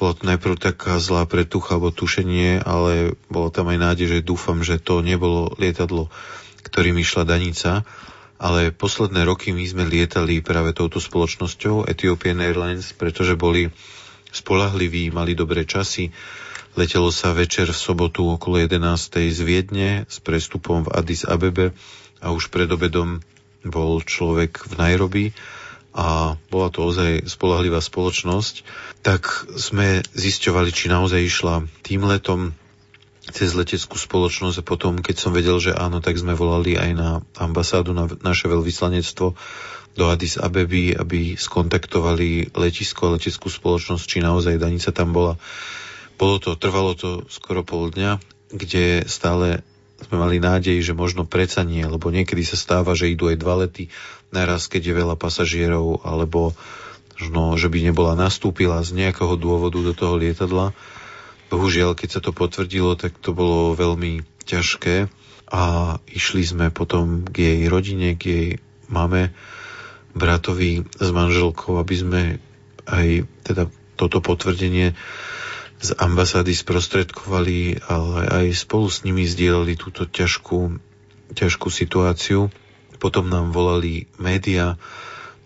[0.00, 4.80] to najprv taká zlá pretucha alebo tušenie, ale bolo tam aj nádej, že dúfam, že
[4.80, 6.08] to nebolo lietadlo,
[6.64, 7.84] ktorým išla Danica.
[8.40, 13.68] Ale posledné roky my sme lietali práve touto spoločnosťou Ethiopian Airlines, pretože boli
[14.32, 16.08] spolahliví, mali dobré časy.
[16.80, 18.80] Letelo sa večer v sobotu okolo 11.
[19.28, 21.76] z Viedne s prestupom v Addis Abebe
[22.24, 23.20] a už pred obedom
[23.60, 25.24] bol človek v Nairobi
[25.90, 28.62] a bola to ozaj spolahlivá spoločnosť,
[29.02, 32.54] tak sme zisťovali, či naozaj išla tým letom
[33.30, 37.10] cez leteckú spoločnosť a potom, keď som vedel, že áno, tak sme volali aj na
[37.38, 39.34] ambasádu, na naše veľvyslanectvo
[39.94, 45.34] do Addis Abeby, aby skontaktovali letisko a leteckú spoločnosť, či naozaj Danica tam bola.
[46.14, 48.20] Bolo to, trvalo to skoro pol dňa,
[48.54, 49.62] kde stále
[50.08, 53.54] sme mali nádej, že možno preca nie, lebo niekedy sa stáva, že idú aj dva
[53.66, 53.92] lety
[54.32, 56.56] naraz, keď je veľa pasažierov, alebo
[57.20, 60.72] možno, že by nebola nastúpila z nejakého dôvodu do toho lietadla.
[61.52, 65.10] Bohužiaľ, keď sa to potvrdilo, tak to bolo veľmi ťažké
[65.50, 65.62] a
[66.08, 68.48] išli sme potom k jej rodine, k jej
[68.86, 69.34] mame,
[70.14, 72.22] bratovi s manželkou, aby sme
[72.86, 74.96] aj teda toto potvrdenie
[75.80, 80.76] z ambasády sprostredkovali, ale aj spolu s nimi zdieľali túto ťažkú,
[81.32, 82.52] ťažkú situáciu.
[83.00, 84.76] Potom nám volali média,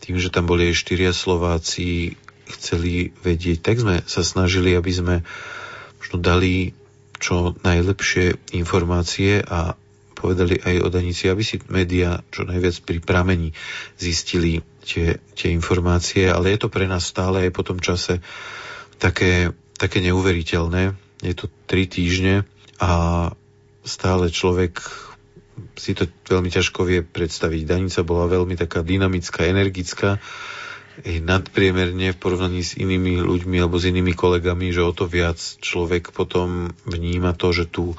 [0.03, 5.15] tým, že tam boli aj štyria Slováci, chceli vedieť, tak sme sa snažili, aby sme
[6.03, 6.77] možno dali
[7.17, 9.79] čo najlepšie informácie a
[10.13, 13.49] povedali aj o Danici, aby si média čo najviac pri pramení
[13.97, 18.21] zistili tie, tie informácie, ale je to pre nás stále aj po tom čase
[19.01, 20.95] také, také neuveriteľné.
[21.25, 22.45] Je to tri týždne
[22.79, 22.93] a
[23.85, 24.81] stále človek
[25.79, 27.63] si to veľmi ťažko vie predstaviť.
[27.67, 30.19] Danica bola veľmi taká dynamická, energická,
[31.03, 36.15] nadpriemerne v porovnaní s inými ľuďmi alebo s inými kolegami, že o to viac človek
[36.15, 37.99] potom vníma to, že tu,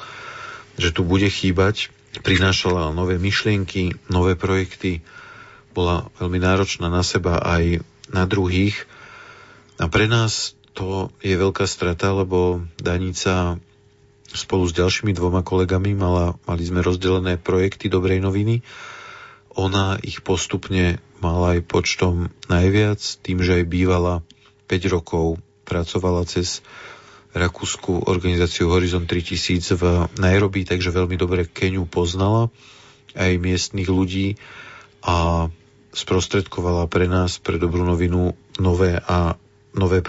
[0.80, 1.92] že tu bude chýbať.
[2.24, 5.04] Prinášala nové myšlienky, nové projekty,
[5.76, 8.88] bola veľmi náročná na seba aj na druhých.
[9.76, 13.56] A pre nás to je veľká strata, lebo Danica
[14.28, 18.60] spolu s ďalšími dvoma kolegami mala, mali sme rozdelené projekty Dobrej noviny.
[19.56, 24.14] Ona ich postupne mala aj počtom najviac, tým, že aj bývala
[24.68, 26.60] 5 rokov, pracovala cez
[27.32, 29.84] rakúsku organizáciu Horizon 3000 v
[30.20, 32.52] Nairobi, takže veľmi dobre Keniu poznala,
[33.16, 34.36] aj miestnych ľudí
[35.04, 35.48] a
[35.96, 39.40] sprostredkovala pre nás, pre dobrú novinu, nové a
[39.76, 40.00] nové